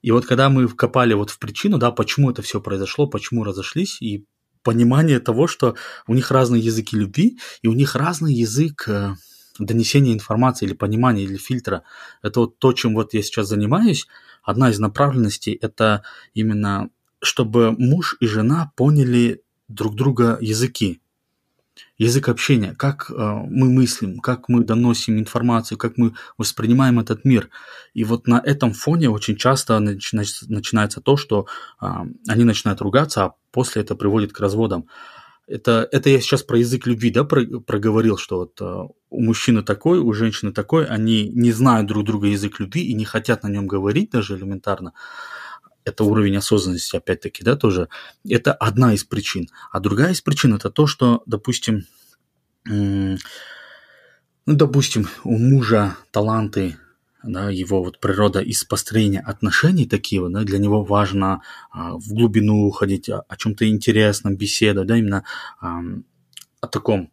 [0.03, 3.99] И вот когда мы вкопали вот в причину, да, почему это все произошло, почему разошлись,
[3.99, 4.25] и
[4.61, 5.75] понимание того, что
[6.05, 9.15] у них разные языки любви, и у них разный язык э,
[9.57, 11.81] донесения информации или понимания или фильтра.
[12.21, 14.05] Это вот то, чем вот я сейчас занимаюсь.
[14.43, 16.03] Одна из направленностей– это
[16.35, 16.89] именно
[17.23, 21.01] чтобы муж и жена поняли друг друга языки,
[21.97, 27.49] язык общения, как э, мы мыслим, как мы доносим информацию, как мы воспринимаем этот мир.
[27.93, 31.47] И вот на этом фоне очень часто начи- начинается то, что
[31.81, 31.87] э,
[32.27, 34.87] они начинают ругаться, а после это приводит к разводам.
[35.47, 38.65] Это, это я сейчас про язык любви, да, про, проговорил, что вот э,
[39.09, 43.05] у мужчины такой, у женщины такой, они не знают друг друга язык любви и не
[43.05, 44.93] хотят на нем говорить даже элементарно
[45.85, 47.87] это уровень осознанности, опять-таки, да, тоже.
[48.27, 49.47] Это одна из причин.
[49.71, 51.85] А другая из причин это то, что, допустим,
[52.67, 53.17] ну,
[54.45, 56.77] допустим, у мужа таланты,
[57.23, 62.09] да, его вот природа из построения отношений такие вот, да, для него важно а, в
[62.09, 65.23] глубину уходить, о, о чем-то интересном, беседовать, да, именно
[65.59, 65.81] а,
[66.61, 67.11] о таком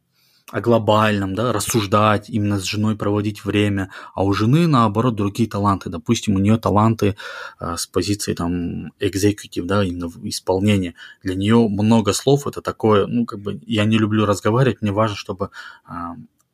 [0.52, 5.88] о глобальном, да, рассуждать, именно с женой проводить время, а у жены, наоборот, другие таланты.
[5.88, 7.16] Допустим, у нее таланты
[7.58, 10.94] э, с позиции там executive, да, именно в исполнении.
[11.22, 15.16] Для нее много слов, это такое, ну, как бы, я не люблю разговаривать, мне важно,
[15.16, 15.50] чтобы
[15.88, 15.92] э,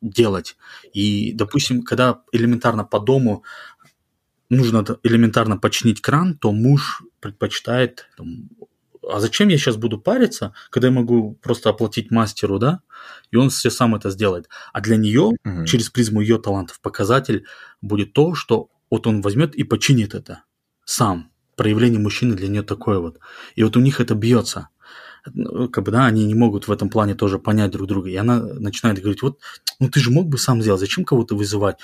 [0.01, 0.55] делать.
[0.93, 3.43] И, допустим, когда элементарно по дому
[4.49, 8.47] нужно элементарно починить кран, то муж предпочитает там,
[9.07, 12.81] а зачем я сейчас буду париться, когда я могу просто оплатить мастеру, да,
[13.31, 14.49] и он все сам это сделает.
[14.73, 15.65] А для нее, угу.
[15.65, 17.45] через призму ее талантов, показатель
[17.81, 20.43] будет то, что вот он возьмет и починит это
[20.85, 21.31] сам.
[21.55, 23.19] Проявление мужчины для нее такое вот.
[23.55, 24.69] И вот у них это бьется.
[25.33, 28.09] Ну, как бы, да, они не могут в этом плане тоже понять друг друга.
[28.09, 29.39] И она начинает говорить, вот,
[29.79, 31.77] ну ты же мог бы сам сделать, зачем кого-то вызывать?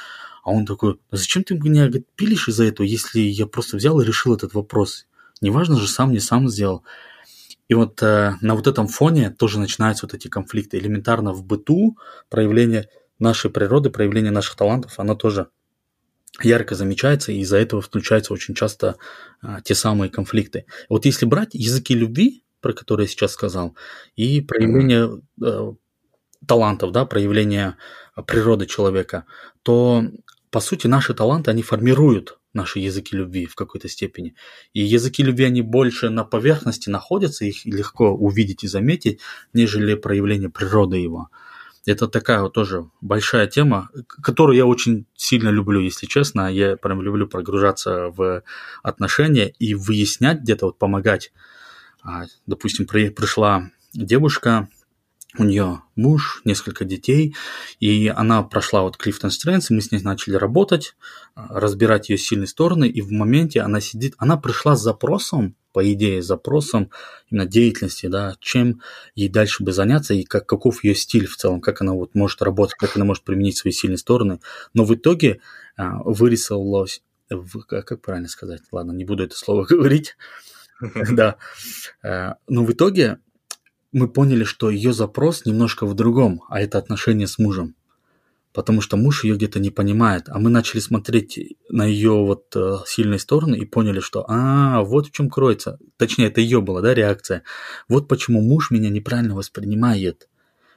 [0.44, 4.06] А он такой, зачем ты меня говорит, пилишь из-за этого, если я просто взял и
[4.06, 5.08] решил этот вопрос?
[5.42, 6.84] Неважно же, сам не сам сделал.
[7.68, 10.78] И вот э, на вот этом фоне тоже начинаются вот эти конфликты.
[10.78, 11.98] Элементарно в быту
[12.30, 15.48] проявление нашей природы, проявление наших талантов, оно тоже
[16.42, 18.98] ярко замечается, и из-за этого включаются очень часто
[19.42, 20.66] э, те самые конфликты.
[20.90, 23.76] Вот если брать языки любви, про которые я сейчас сказал,
[24.16, 25.74] и проявление э,
[26.48, 27.78] талантов, да, проявление
[28.28, 29.26] природы человека,
[29.64, 30.04] то
[30.52, 34.36] по сути наши таланты, они формируют наши языки любви в какой-то степени.
[34.74, 39.20] И языки любви, они больше на поверхности находятся, их легко увидеть и заметить,
[39.54, 41.30] нежели проявление природы его.
[41.86, 46.52] Это такая вот тоже большая тема, которую я очень сильно люблю, если честно.
[46.52, 48.42] Я прям люблю прогружаться в
[48.82, 51.32] отношения и выяснять, где-то вот помогать.
[52.02, 54.68] А, допустим, пришла девушка,
[55.38, 57.36] у нее муж, несколько детей,
[57.80, 60.96] и она прошла вот Clifton Strengths, и мы с ней начали работать,
[61.36, 65.92] а, разбирать ее сильные стороны, и в моменте она сидит, она пришла с запросом, по
[65.92, 66.90] идее, с запросом
[67.30, 68.82] именно деятельности, да, чем
[69.14, 72.42] ей дальше бы заняться, и как, каков ее стиль в целом, как она вот может
[72.42, 74.40] работать, как она может применить свои сильные стороны,
[74.74, 75.42] но в итоге
[75.76, 80.16] а, вырисовалось, в, как правильно сказать, ладно, не буду это слово говорить,
[81.12, 81.38] да,
[82.04, 83.20] а, но в итоге
[83.96, 87.76] мы поняли, что ее запрос немножко в другом, а это отношения с мужем.
[88.52, 90.26] Потому что муж ее где-то не понимает.
[90.28, 91.40] А мы начали смотреть
[91.70, 95.80] на ее вот э, сильные стороны и поняли, что а, вот в чем кроется.
[95.96, 97.44] Точнее, это ее была, да, реакция.
[97.88, 100.28] Вот почему муж меня неправильно воспринимает.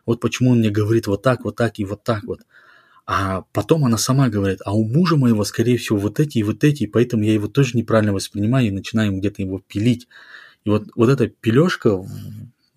[0.06, 2.42] вот почему он мне говорит вот так, вот так и вот так вот.
[3.04, 6.62] А потом она сама говорит, а у мужа моего, скорее всего, вот эти и вот
[6.62, 10.06] эти, и поэтому я его тоже неправильно воспринимаю и начинаю где-то его пилить.
[10.64, 11.98] И вот, вот эта пилежка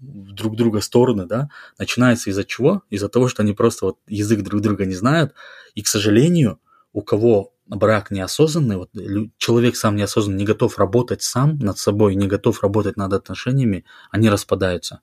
[0.02, 2.84] в, друг друга стороны, да, начинается из-за чего?
[2.90, 5.34] Из-за того, что они просто вот язык друг друга не знают.
[5.76, 6.60] И, к сожалению,
[6.94, 8.90] у кого брак неосознанный, вот
[9.38, 14.30] человек сам неосознанно не готов работать сам над собой, не готов работать над отношениями, они
[14.30, 15.02] распадаются.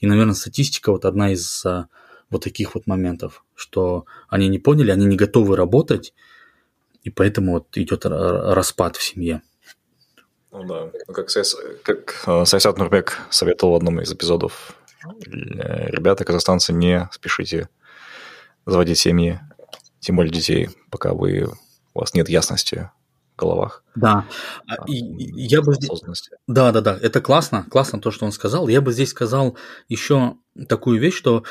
[0.00, 1.88] И, наверное, статистика вот одна из а,
[2.28, 6.12] вот таких вот моментов, что они не поняли, они не готовы работать,
[7.02, 9.42] и поэтому вот идет распад в семье.
[10.52, 11.28] Ну да, ну, как,
[11.82, 17.68] как э, Сайсят Нурбек советовал в одном из эпизодов, э, ребята, казахстанцы, не спешите
[18.66, 19.40] заводить семьи,
[20.00, 21.48] тем более детей, пока вы,
[21.94, 22.90] у вас нет ясности
[23.34, 23.82] в головах.
[23.94, 24.26] Да,
[24.68, 25.74] а, и, я бы
[26.46, 28.68] Да, да, да, это классно, классно то, что он сказал.
[28.68, 29.56] Я бы здесь сказал
[29.88, 30.36] еще
[30.68, 31.44] такую вещь, что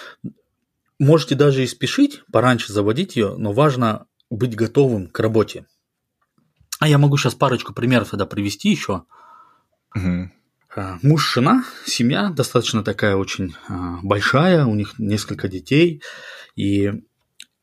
[1.02, 5.66] Можете даже и спешить, пораньше заводить ее, но важно быть готовым к работе.
[6.82, 9.04] А я могу сейчас парочку примеров тогда привести еще.
[9.96, 10.32] Угу.
[11.04, 16.02] Муж, жена, семья достаточно такая очень а, большая, у них несколько детей,
[16.56, 17.04] и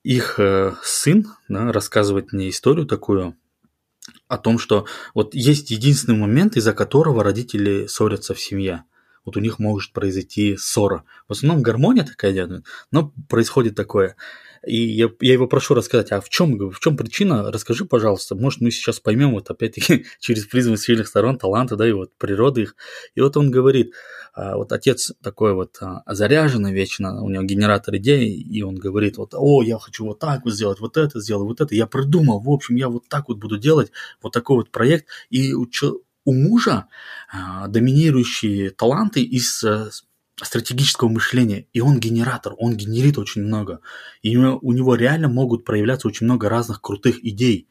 [0.04, 3.36] их э, сын да, рассказывает мне историю такую
[4.28, 8.84] о том, что вот есть единственный момент, из-за которого родители ссорятся в семье–
[9.28, 11.04] вот у них может произойти ссора.
[11.28, 14.16] В основном гармония такая идет, но происходит такое.
[14.66, 17.50] И я, я его прошу рассказать, а в чем, в чем причина?
[17.50, 18.34] Расскажи, пожалуйста.
[18.34, 22.62] Может, мы сейчас поймем вот опять-таки через призму сильных сторон, таланта, да, и вот природы
[22.62, 22.76] их.
[23.14, 23.92] И вот он говорит,
[24.34, 29.16] а, вот отец такой вот а, заряженный вечно, у него генератор идей, и он говорит,
[29.16, 31.74] вот, о, я хочу вот так вот сделать, вот это сделать, вот это.
[31.74, 33.90] Я придумал, в общем, я вот так вот буду делать,
[34.22, 35.06] вот такой вот проект.
[35.30, 35.66] И у,
[36.24, 36.86] у мужа
[37.32, 39.90] а, доминирующие таланты из э,
[40.42, 43.80] стратегического мышления, и он генератор, он генерит очень много.
[44.22, 47.68] И у него реально могут проявляться очень много разных крутых идей.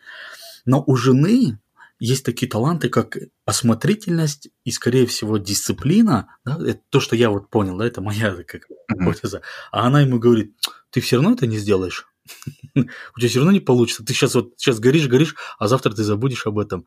[0.65, 1.59] Но у жены
[1.99, 6.27] есть такие таланты, как осмотрительность и, скорее всего, дисциплина.
[6.45, 6.59] Да?
[6.61, 9.41] Это то, что я вот понял, да, это моя как гипотеза.
[9.71, 10.53] А она ему говорит,
[10.91, 12.07] ты все равно это не сделаешь.
[12.75, 14.03] У тебя все равно не получится.
[14.03, 16.85] Ты сейчас вот сейчас горишь, горишь, а завтра ты забудешь об этом.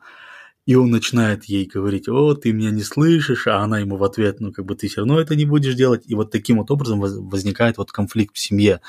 [0.71, 4.39] И он начинает ей говорить, о, ты меня не слышишь, а она ему в ответ,
[4.39, 6.03] ну, как бы ты все равно это не будешь делать.
[6.05, 8.79] И вот таким вот образом возникает вот конфликт в семье.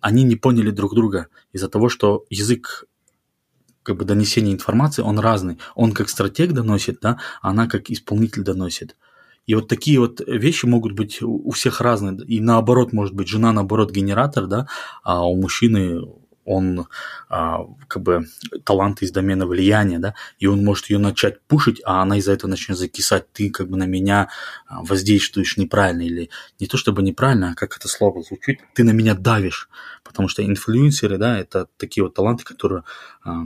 [0.00, 2.84] Они не поняли друг друга из-за того, что язык
[3.82, 5.58] как бы донесения информации, он разный.
[5.74, 8.96] Он как стратег доносит, да, а она как исполнитель доносит.
[9.44, 12.16] И вот такие вот вещи могут быть у всех разные.
[12.28, 14.68] И наоборот, может быть, жена, наоборот, генератор, да,
[15.02, 16.00] а у мужчины
[16.44, 16.86] он
[17.28, 18.26] а, как бы
[18.64, 22.50] талант из домена влияния, да, и он может ее начать пушить, а она из-за этого
[22.50, 24.28] начнет закисать, ты как бы на меня
[24.66, 28.90] а, воздействуешь неправильно, или не то чтобы неправильно, а как это слово звучит, ты на
[28.90, 29.68] меня давишь,
[30.04, 32.84] потому что инфлюенсеры, да, это такие вот таланты, которые
[33.24, 33.42] а,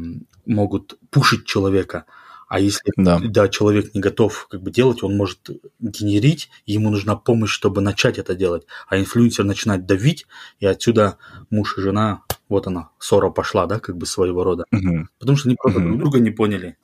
[0.46, 2.06] могут пушить человека,
[2.48, 3.18] а если да.
[3.22, 8.18] Да, человек не готов как бы делать, он может генерить, ему нужна помощь, чтобы начать
[8.18, 8.66] это делать.
[8.88, 10.26] А инфлюенсер начинает давить,
[10.60, 11.18] и отсюда
[11.50, 14.64] муж и жена, вот она, ссора пошла, да, как бы своего рода.
[14.70, 15.08] Угу.
[15.18, 15.88] Потому что они просто угу.
[15.88, 16.76] друг друга не поняли.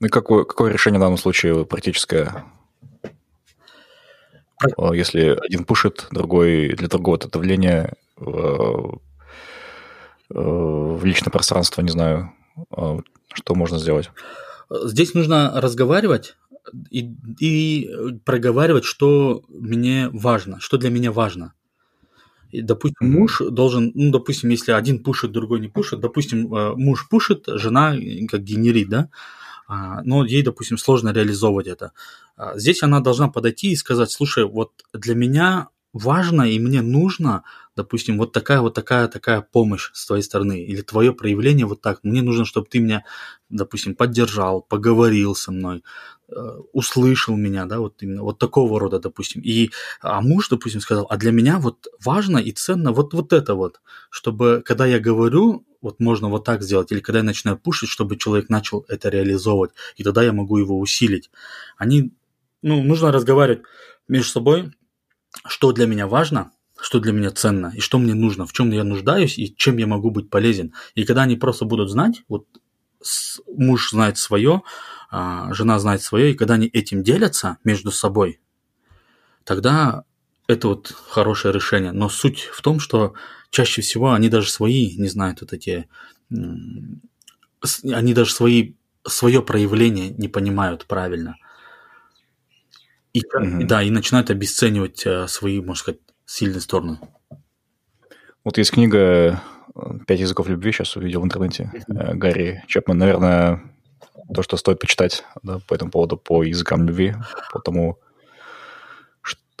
[0.00, 2.44] Ну и какое, какое решение в данном случае практическое?
[4.92, 9.00] Если один пушит, другой для другого это давление в,
[10.28, 12.32] в личное пространство, не знаю,
[13.32, 14.10] что можно сделать?
[14.70, 16.36] Здесь нужно разговаривать
[16.90, 17.10] и,
[17.40, 17.90] и
[18.24, 21.54] проговаривать, что мне важно, что для меня важно.
[22.50, 23.18] И, допустим, mm-hmm.
[23.18, 27.94] муж должен, ну, допустим, если один пушит, другой не пушит, допустим, э, муж пушит, жена
[28.28, 29.08] как генерит, да,
[29.68, 31.92] а, но ей, допустим, сложно реализовывать это.
[32.36, 37.44] А, здесь она должна подойти и сказать, слушай, вот для меня важно и мне нужно,
[37.80, 42.00] допустим, вот такая вот такая такая помощь с твоей стороны или твое проявление вот так.
[42.02, 43.04] Мне нужно, чтобы ты меня,
[43.48, 45.82] допустим, поддержал, поговорил со мной,
[46.28, 46.34] э,
[46.72, 49.40] услышал меня, да, вот именно вот такого рода, допустим.
[49.42, 49.70] И
[50.02, 53.80] а муж, допустим, сказал, а для меня вот важно и ценно вот вот это вот,
[54.10, 58.16] чтобы когда я говорю, вот можно вот так сделать, или когда я начинаю пушить, чтобы
[58.16, 61.30] человек начал это реализовывать, и тогда я могу его усилить.
[61.78, 62.12] Они,
[62.62, 63.62] ну, нужно разговаривать
[64.06, 64.72] между собой,
[65.46, 66.52] что для меня важно,
[66.82, 69.86] что для меня ценно, и что мне нужно, в чем я нуждаюсь, и чем я
[69.86, 70.72] могу быть полезен.
[70.94, 72.46] И когда они просто будут знать, вот
[73.46, 74.62] муж знает свое,
[75.10, 78.40] а, жена знает свое, и когда они этим делятся между собой,
[79.44, 80.04] тогда
[80.46, 81.92] это вот хорошее решение.
[81.92, 83.14] Но суть в том, что
[83.50, 85.88] чаще всего они даже свои не знают вот эти...
[87.84, 88.74] Они даже свои,
[89.06, 91.36] свое проявление не понимают правильно.
[93.12, 93.64] И, mm-hmm.
[93.64, 96.00] Да, и начинают обесценивать э, свои, можно сказать,
[96.30, 96.98] сильные стороны.
[98.44, 99.42] Вот есть книга
[100.06, 102.14] «Пять языков любви», сейчас увидел в интернете, mm-hmm.
[102.14, 102.98] Гарри Чепман.
[102.98, 103.62] Наверное,
[104.32, 107.14] то, что стоит почитать да, по этому поводу, по языкам любви,
[107.52, 107.98] по тому,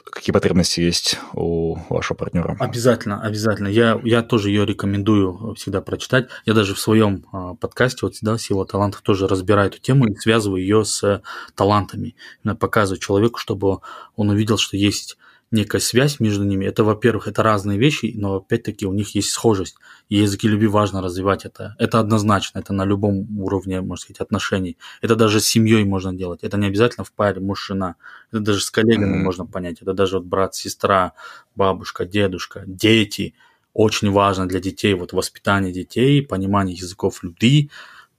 [0.04, 2.56] какие потребности есть у вашего партнера.
[2.60, 3.68] Обязательно, обязательно.
[3.68, 6.28] Я, я тоже ее рекомендую всегда прочитать.
[6.46, 10.16] Я даже в своем э, подкасте, вот всегда «Сила талантов» тоже разбираю эту тему и
[10.16, 11.22] связываю ее с
[11.54, 12.14] талантами.
[12.44, 13.78] Именно показываю человеку, чтобы
[14.16, 15.16] он увидел, что есть
[15.50, 16.64] некая связь между ними.
[16.64, 19.76] Это, во-первых, это разные вещи, но опять-таки у них есть схожесть.
[20.08, 21.74] И языки любви важно развивать это.
[21.78, 24.76] Это однозначно, это на любом уровне, можно сказать, отношений.
[25.02, 26.44] Это даже с семьей можно делать.
[26.44, 27.96] Это не обязательно в паре муж-жена.
[28.30, 29.24] Это даже с коллегами mm-hmm.
[29.24, 29.82] можно понять.
[29.82, 31.14] Это даже вот брат, сестра,
[31.56, 33.34] бабушка, дедушка, дети.
[33.72, 37.70] Очень важно для детей вот воспитание детей, понимание языков любви.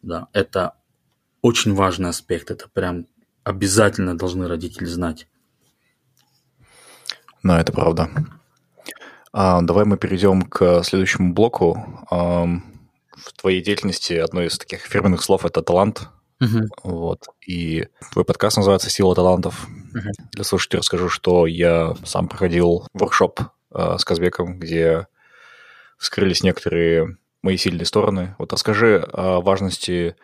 [0.01, 0.73] Да, это
[1.41, 2.51] очень важный аспект.
[2.51, 3.05] Это прям
[3.43, 5.27] обязательно должны родители знать.
[7.43, 8.09] Да, это правда.
[9.33, 12.05] А, давай мы перейдем к следующему блоку.
[12.09, 12.45] А,
[13.15, 16.09] в твоей деятельности одно из таких фирменных слов это талант.
[16.41, 16.67] Uh-huh.
[16.83, 17.25] Вот.
[17.45, 19.67] И твой подкаст называется Сила талантов.
[19.93, 20.11] Uh-huh.
[20.31, 23.41] Для слушателей расскажу, что я сам проходил воркшоп
[23.71, 25.07] а, с Казбеком, где
[25.97, 28.35] вскрылись некоторые мои сильные стороны.
[28.37, 30.15] Вот расскажи о важности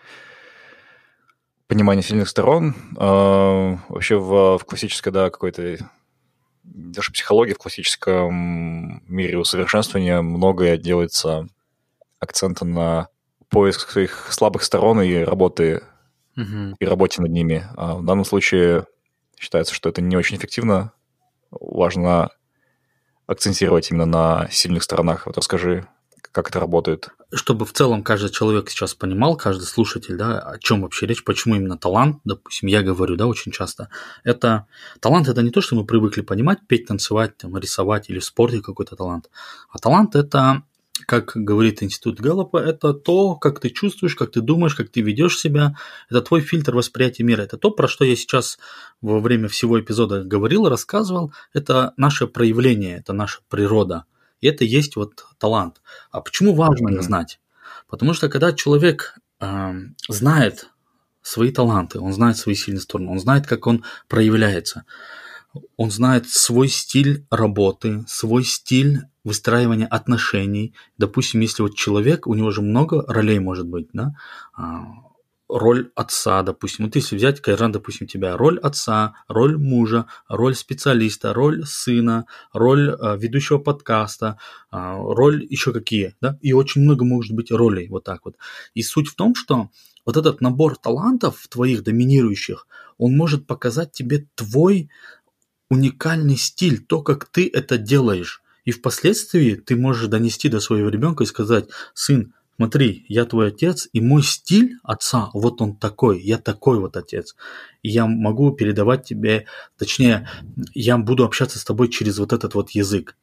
[1.68, 2.76] понимания сильных сторон.
[2.98, 5.78] А, вообще в, в классической, да, какой-то
[6.74, 11.48] даже психологии в классическом мире усовершенствования многое делается
[12.20, 13.08] акцента на
[13.50, 15.84] поиск своих слабых сторон и работы
[16.36, 16.76] угу.
[16.80, 17.66] и работе над ними.
[17.76, 18.86] А в данном случае
[19.38, 20.92] считается, что это не очень эффективно.
[21.52, 22.30] Важно
[23.26, 25.26] акцентировать именно на сильных сторонах.
[25.26, 25.88] Вот расскажи,
[26.38, 27.10] как это работает?
[27.34, 31.56] Чтобы в целом каждый человек сейчас понимал, каждый слушатель, да, о чем вообще речь, почему
[31.56, 33.90] именно талант, допустим, я говорю, да, очень часто,
[34.24, 34.68] это
[35.00, 38.62] талант это не то, что мы привыкли понимать, петь, танцевать, там, рисовать или в спорте
[38.62, 39.32] какой-то талант,
[39.72, 40.62] а талант это
[41.08, 45.38] как говорит институт Галлопа, это то, как ты чувствуешь, как ты думаешь, как ты ведешь
[45.38, 45.76] себя.
[46.10, 47.44] Это твой фильтр восприятия мира.
[47.44, 48.58] Это то, про что я сейчас
[49.02, 51.32] во время всего эпизода говорил, рассказывал.
[51.54, 54.06] Это наше проявление, это наша природа.
[54.42, 55.82] И это есть вот талант.
[56.12, 57.02] А почему важно mm-hmm.
[57.02, 57.40] знать?
[57.88, 59.74] Потому что когда человек э,
[60.08, 60.70] знает
[61.22, 64.86] свои таланты, он знает свои сильные стороны, он знает, как он проявляется,
[65.76, 70.74] он знает свой стиль работы, свой стиль выстраивания отношений.
[70.98, 74.16] Допустим, если вот человек, у него же много ролей может быть, да,
[74.54, 74.86] а,
[75.50, 76.86] роль отца, допустим.
[76.86, 82.90] Вот если взять, Кайран, допустим, тебя, роль отца, роль мужа, роль специалиста, роль сына, роль
[82.90, 84.38] э, ведущего подкаста,
[84.72, 88.36] э, роль еще какие, да, и очень много может быть ролей вот так вот.
[88.74, 89.70] И суть в том, что
[90.06, 92.68] вот этот набор талантов твоих доминирующих,
[92.98, 94.90] он может показать тебе твой
[95.70, 98.42] уникальный стиль, то, как ты это делаешь.
[98.64, 103.88] И впоследствии ты можешь донести до своего ребенка и сказать, сын, смотри, я твой отец,
[103.94, 107.36] и мой стиль отца, вот он такой, я такой вот отец.
[107.84, 109.46] И я могу передавать тебе,
[109.78, 110.30] точнее,
[110.74, 113.16] я буду общаться с тобой через вот этот вот язык.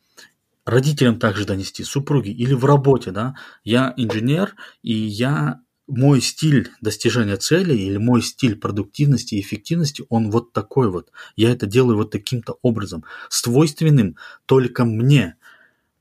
[0.65, 3.35] Родителям также донести, супруге или в работе, да.
[3.65, 10.31] Я инженер, и я мой стиль достижения цели или мой стиль продуктивности и эффективности, он
[10.31, 11.11] вот такой вот.
[11.36, 14.16] Я это делаю вот таким-то образом, свойственным
[14.47, 15.36] только мне.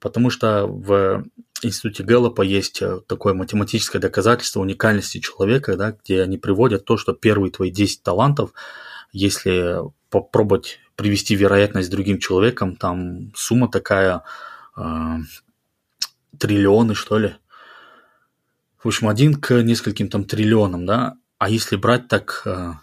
[0.03, 1.23] Потому что в
[1.61, 7.13] институте Гэллопа есть э, такое математическое доказательство уникальности человека, да, где они приводят то, что
[7.13, 8.51] первые твои 10 талантов,
[9.13, 14.23] если попробовать привести вероятность другим человеком, там сумма такая
[14.75, 15.19] э,
[16.37, 17.35] триллионы, что ли.
[18.83, 21.13] В общем, один к нескольким там триллионам, да.
[21.37, 22.73] А если брать так э,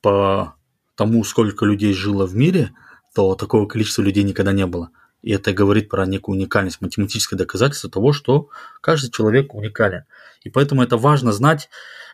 [0.00, 0.56] по
[0.96, 2.72] тому, сколько людей жило в мире,
[3.14, 4.90] то такого количества людей никогда не было.
[5.24, 8.50] И это говорит про некую уникальность, математическое доказательство того, что
[8.82, 10.04] каждый человек уникален.
[10.42, 11.70] И поэтому это важно знать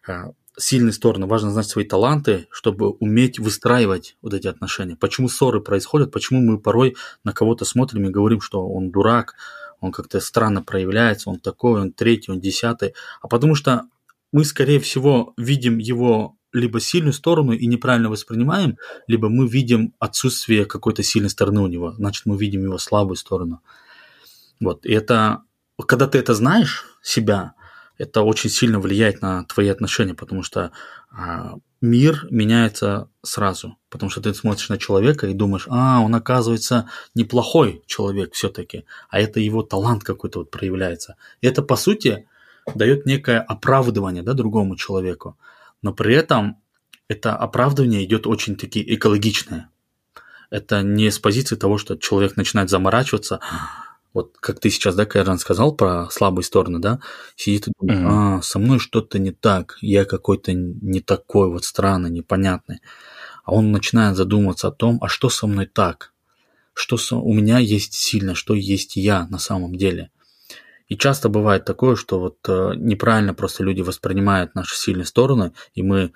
[0.06, 0.26] э,
[0.56, 4.94] сильные стороны, важно знать свои таланты, чтобы уметь выстраивать вот эти отношения.
[4.94, 9.34] Почему ссоры происходят, почему мы порой на кого-то смотрим и говорим, что он дурак,
[9.80, 12.94] он как-то странно проявляется, он такой, он третий, он десятый.
[13.20, 13.86] А потому что
[14.30, 20.64] мы, скорее всего, видим его либо сильную сторону и неправильно воспринимаем, либо мы видим отсутствие
[20.64, 23.60] какой-то сильной стороны у него, значит, мы видим его слабую сторону.
[24.60, 25.42] Вот, и это,
[25.86, 27.54] когда ты это знаешь, себя,
[27.98, 30.72] это очень сильно влияет на твои отношения, потому что
[31.10, 36.88] а, мир меняется сразу, потому что ты смотришь на человека и думаешь, а, он оказывается
[37.14, 41.16] неплохой человек все-таки, а это его талант какой-то вот проявляется.
[41.40, 42.26] И это, по сути,
[42.74, 45.36] дает некое оправдывание да, другому человеку
[45.82, 46.60] но при этом
[47.08, 49.70] это оправдывание идет очень таки экологичное.
[50.50, 53.40] это не с позиции того, что человек начинает заморачиваться,
[54.12, 57.00] вот как ты сейчас, да, Кайран, сказал про слабые стороны, да,
[57.36, 58.38] сидит и думает, mm-hmm.
[58.38, 62.80] а, со мной что-то не так, я какой-то не такой вот странный, непонятный.
[63.44, 66.12] А он начинает задумываться о том, а что со мной так?
[66.74, 67.16] Что со...
[67.16, 70.10] у меня есть сильно, что есть я на самом деле?
[70.90, 75.82] И часто бывает такое, что вот э, неправильно просто люди воспринимают наши сильные стороны, и
[75.82, 76.12] мы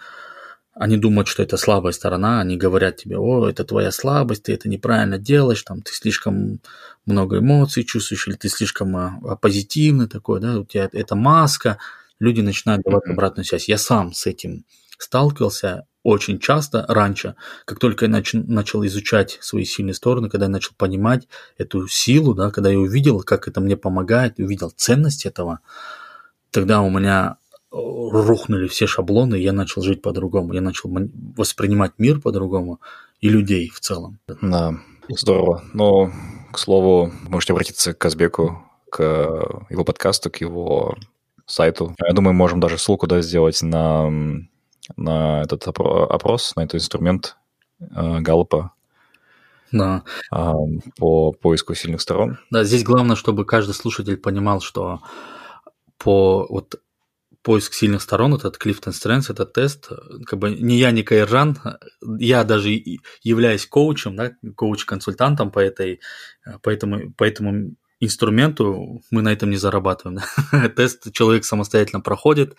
[0.75, 4.69] они думают, что это слабая сторона, они говорят тебе, о, это твоя слабость, ты это
[4.69, 6.59] неправильно делаешь, там, ты слишком
[7.07, 11.79] много эмоций чувствуешь, или ты слишком а, позитивный такой, да, у тебя это маска,
[12.19, 13.69] люди начинают давать обратную связь.
[13.69, 14.65] Я сам с этим
[14.99, 17.35] сталкивался очень часто раньше,
[17.65, 21.27] как только я нач- начал изучать свои сильные стороны, когда я начал понимать
[21.57, 25.61] эту силу, да, когда я увидел, как это мне помогает, увидел ценность этого,
[26.51, 27.39] тогда у меня
[27.71, 30.91] рухнули все шаблоны, я начал жить по-другому, я начал
[31.37, 32.81] воспринимать мир по-другому
[33.21, 34.19] и людей в целом.
[34.41, 34.75] Да,
[35.09, 35.65] здорово.
[35.73, 36.12] Но,
[36.53, 39.01] к слову, можете обратиться к Казбеку, к
[39.71, 40.97] его подкасту, к его
[41.47, 41.97] сайту.
[42.07, 44.11] Я думаю, можем даже ссылку да, сделать на,
[44.97, 47.36] на этот опрос, на этот инструмент
[47.81, 48.73] э, Галлопа,
[49.73, 50.05] да.
[50.32, 50.52] Э,
[50.98, 52.39] по поиску сильных сторон.
[52.51, 55.01] Да, здесь главное, чтобы каждый слушатель понимал, что
[55.98, 56.81] по вот
[57.43, 59.90] поиск сильных сторон, этот Clifton Strengths, этот тест,
[60.27, 61.59] как бы не я, не Кайржан,
[62.19, 62.70] я даже
[63.23, 66.01] являюсь коучем, да, коуч-консультантом по, этой,
[66.62, 70.21] по, этому, по этому инструменту, мы на этом не зарабатываем.
[70.77, 72.57] Тест человек самостоятельно проходит,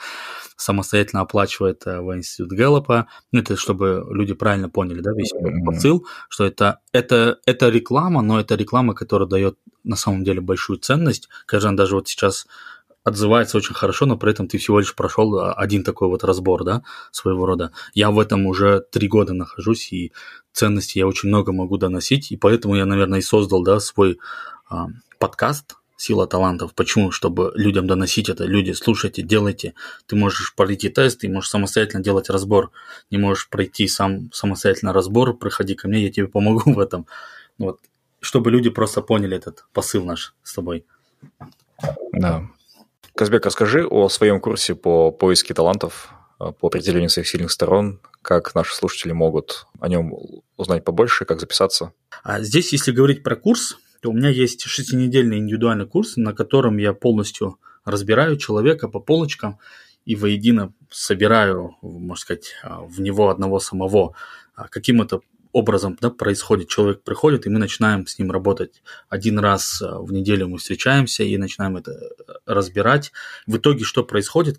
[0.57, 3.07] самостоятельно оплачивает э, в институт Гэллопа.
[3.31, 5.33] Ну, это чтобы люди правильно поняли, да, весь
[5.65, 10.79] посыл, что это, это, это реклама, но это реклама, которая дает на самом деле большую
[10.79, 11.29] ценность.
[11.45, 12.47] Каждый даже вот сейчас
[13.05, 16.63] отзывается очень хорошо, но при этом ты всего лишь прошел а, один такой вот разбор,
[16.63, 16.81] да,
[17.11, 17.71] своего рода.
[17.93, 20.11] Я в этом уже три года нахожусь, и
[20.51, 24.17] ценности я очень много могу доносить, и поэтому я, наверное, и создал, да, свой
[24.67, 24.87] а,
[25.17, 26.73] подкаст «Сила талантов».
[26.73, 27.11] Почему?
[27.11, 28.45] Чтобы людям доносить это.
[28.45, 29.73] Люди, слушайте, делайте.
[30.07, 32.71] Ты можешь пройти тест, ты можешь самостоятельно делать разбор.
[33.11, 37.07] Не можешь пройти сам самостоятельно разбор, приходи ко мне, я тебе помогу в этом.
[37.57, 37.79] Вот.
[38.19, 40.85] Чтобы люди просто поняли этот посыл наш с тобой.
[42.11, 42.47] Да,
[43.15, 46.09] Казбек, расскажи о своем курсе по поиске талантов,
[46.39, 50.13] э, по определению своих сильных сторон, как наши слушатели могут о нем
[50.57, 51.93] узнать побольше, как записаться.
[52.23, 56.93] А здесь, если говорить про курс, у меня есть шестинедельный индивидуальный курс, на котором я
[56.93, 59.59] полностью разбираю человека по полочкам
[60.05, 64.15] и воедино собираю, можно сказать, а, в него одного самого.
[64.55, 65.21] А каким это
[65.55, 66.67] образом да, происходит.
[66.67, 68.83] Человек приходит, и мы начинаем с ним работать.
[69.07, 73.13] Один раз э, в неделю мы встречаемся и начинаем это э, разбирать.
[73.47, 74.57] В итоге что происходит?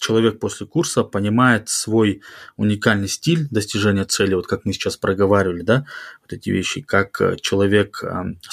[0.00, 2.22] Человек после курса понимает свой
[2.56, 5.86] уникальный стиль достижения цели, вот как мы сейчас проговаривали, да,
[6.22, 8.02] вот эти вещи, как э, человек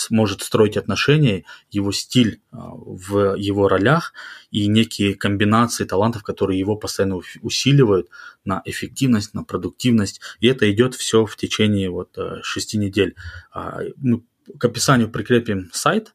[0.09, 4.13] может строить отношения, его стиль в его ролях
[4.51, 8.09] и некие комбинации талантов, которые его постоянно усиливают
[8.45, 13.15] на эффективность, на продуктивность, и это идет все в течение вот э, шести недель.
[13.51, 14.23] А, мы
[14.59, 16.13] к описанию прикрепим сайт,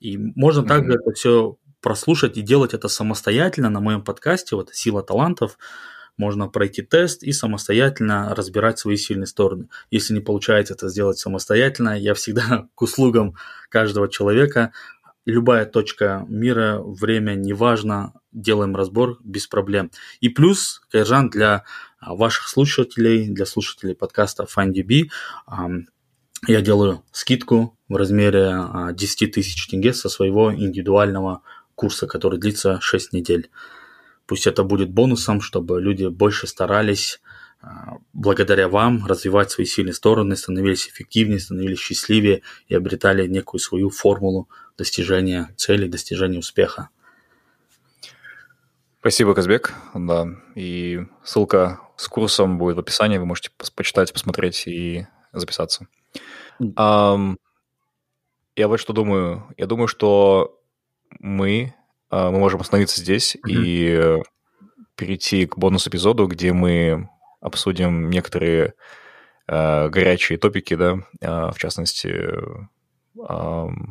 [0.00, 0.68] и можно mm-hmm.
[0.68, 5.58] также это все прослушать и делать это самостоятельно на моем подкасте, вот «Сила талантов»,
[6.16, 9.68] можно пройти тест и самостоятельно разбирать свои сильные стороны.
[9.90, 13.34] Если не получается это сделать самостоятельно, я всегда к услугам
[13.68, 14.72] каждого человека.
[15.26, 19.90] Любая точка мира, время, неважно, делаем разбор без проблем.
[20.20, 21.64] И плюс, Кайржан, для
[22.00, 25.10] ваших слушателей, для слушателей подкаста FindDB,
[26.46, 28.54] я делаю скидку в размере
[28.92, 31.42] 10 а, тысяч тенге со своего индивидуального
[31.74, 33.50] курса, который длится 6 недель.
[34.26, 37.20] Пусть это будет бонусом, чтобы люди больше старались
[37.64, 43.88] а, благодаря вам развивать свои сильные стороны, становились эффективнее, становились счастливее и обретали некую свою
[43.88, 46.90] формулу достижения цели, достижения успеха.
[49.00, 49.72] Спасибо, Казбек.
[49.94, 55.86] Да, и ссылка с курсом будет в описании, вы можете почитать, посмотреть и записаться.
[56.60, 57.36] Um,
[58.56, 59.46] я вот что думаю.
[59.56, 60.60] Я думаю, что
[61.18, 61.74] мы,
[62.10, 63.50] uh, мы можем остановиться здесь mm-hmm.
[63.50, 64.22] и
[64.96, 67.08] перейти к бонус-эпизоду, где мы
[67.40, 68.74] обсудим некоторые
[69.50, 72.12] uh, горячие топики, да, uh, в частности,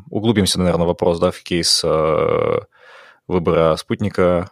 [0.10, 1.82] углубимся, наверное, в вопрос, да, в кейс
[3.26, 4.52] выбора спутника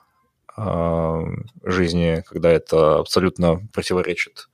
[1.63, 4.47] жизни, когда это абсолютно противоречит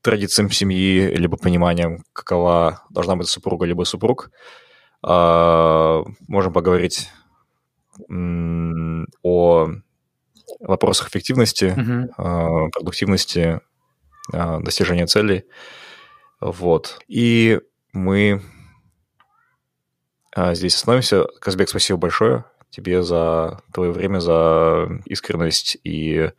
[0.00, 4.30] традициям семьи, либо пониманием, какова должна быть супруга, либо супруг.
[5.02, 7.10] Можем поговорить
[8.08, 9.68] о
[10.60, 12.70] вопросах эффективности, uh-huh.
[12.70, 13.60] продуктивности,
[14.32, 15.44] достижения целей.
[16.40, 17.00] Вот.
[17.08, 17.60] И
[17.92, 18.42] мы
[20.34, 21.24] а, здесь остановимся.
[21.40, 25.78] Казбек, спасибо большое тебе за твое время, за искренность.
[25.84, 26.32] И я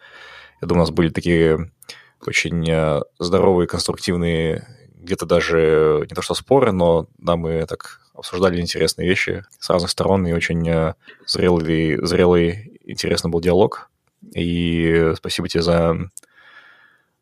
[0.61, 1.71] думаю, у нас были такие
[2.25, 9.07] очень здоровые, конструктивные, где-то даже не то что споры, но да, мы так обсуждали интересные
[9.07, 10.93] вещи с разных сторон, и очень э,
[11.25, 13.89] зрелый, зрелый интересный был диалог.
[14.35, 15.95] И спасибо тебе за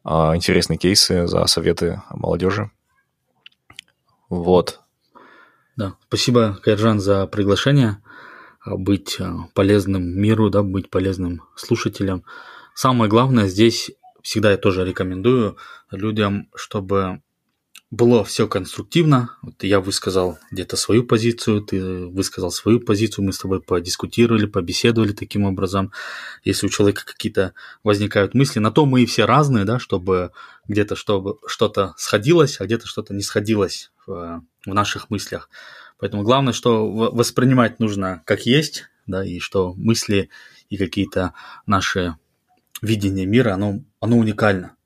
[0.04, 2.72] а, интересные кейсы, за советы молодежи.
[4.30, 4.80] Вот.
[5.76, 8.02] Да, спасибо, Кайржан, за приглашение
[8.62, 12.24] а, быть а, полезным миру, да, быть полезным слушателям.
[12.74, 13.92] Самое главное здесь,
[14.22, 15.58] всегда я тоже рекомендую
[15.92, 17.22] людям, чтобы
[17.90, 19.38] было все конструктивно.
[19.42, 25.14] Вот я высказал где-то свою позицию, ты высказал свою позицию, мы с тобой подискутировали, побеседовали
[25.14, 25.94] таким образом.
[26.44, 27.54] Если у человека какие-то
[27.84, 30.32] возникают мысли, на то мы и все разные, да, чтобы
[30.68, 35.50] где-то чтобы что-то сходилось, а где-то что-то не сходилось в, в наших мыслях.
[35.98, 40.30] Поэтому главное, что воспринимать нужно как есть, да, и что мысли
[40.70, 41.34] и какие-то
[41.66, 42.18] наши
[42.82, 44.77] видения мира, оно, оно уникально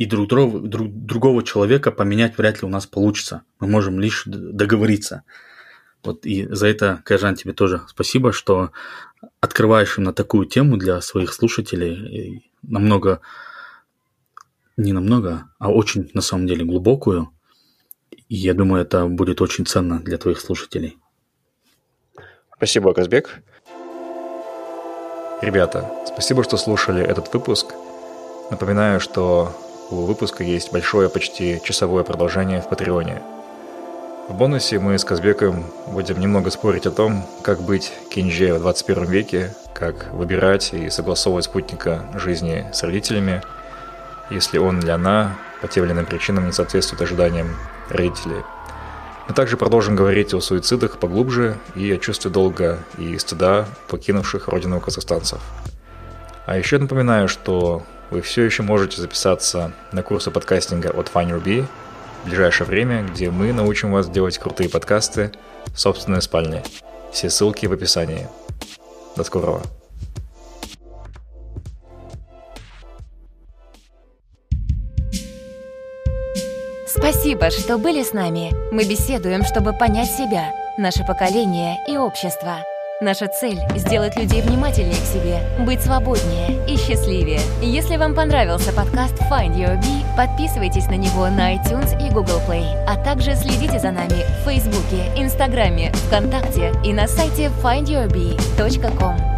[0.00, 3.42] и друг, друг, друг, другого человека поменять вряд ли у нас получится.
[3.58, 5.24] Мы можем лишь договориться.
[6.02, 8.70] Вот и за это, Кайжан, тебе тоже спасибо, что
[9.40, 13.20] открываешь им на такую тему для своих слушателей намного,
[14.78, 17.28] не намного, а очень на самом деле глубокую.
[18.30, 20.96] И я думаю, это будет очень ценно для твоих слушателей.
[22.56, 23.42] Спасибо, Казбек.
[25.42, 27.74] Ребята, спасибо, что слушали этот выпуск.
[28.50, 29.54] Напоминаю, что
[29.90, 33.20] у выпуска есть большое, почти часовое продолжение в Патреоне.
[34.28, 39.04] В бонусе мы с Казбеком будем немного спорить о том, как быть кинже в 21
[39.06, 43.42] веке, как выбирать и согласовывать спутника жизни с родителями,
[44.30, 47.56] если он или она по тем или иным причинам не соответствует ожиданиям
[47.88, 48.44] родителей.
[49.26, 54.80] Мы также продолжим говорить о суицидах поглубже и о чувстве долга и стыда покинувших родину
[54.80, 55.40] казахстанцев.
[56.46, 61.66] А еще напоминаю, что вы все еще можете записаться на курсы подкастинга от FineRB
[62.24, 65.32] в ближайшее время, где мы научим вас делать крутые подкасты
[65.66, 66.62] в собственной спальне.
[67.12, 68.28] Все ссылки в описании.
[69.16, 69.62] До скорого.
[76.86, 78.52] Спасибо, что были с нами.
[78.72, 82.58] Мы беседуем, чтобы понять себя, наше поколение и общество–
[83.02, 87.40] Наша цель– сделать людей внимательнее к себе, быть свободнее и счастливее.
[87.62, 92.66] Если вам понравился подкаст Find Your Bee, подписывайтесь на него на iTunes и Google Play,
[92.86, 99.29] а также следите за нами в Фейсбуке, Инстаграме, ВКонтакте и на сайте findyourbee.com.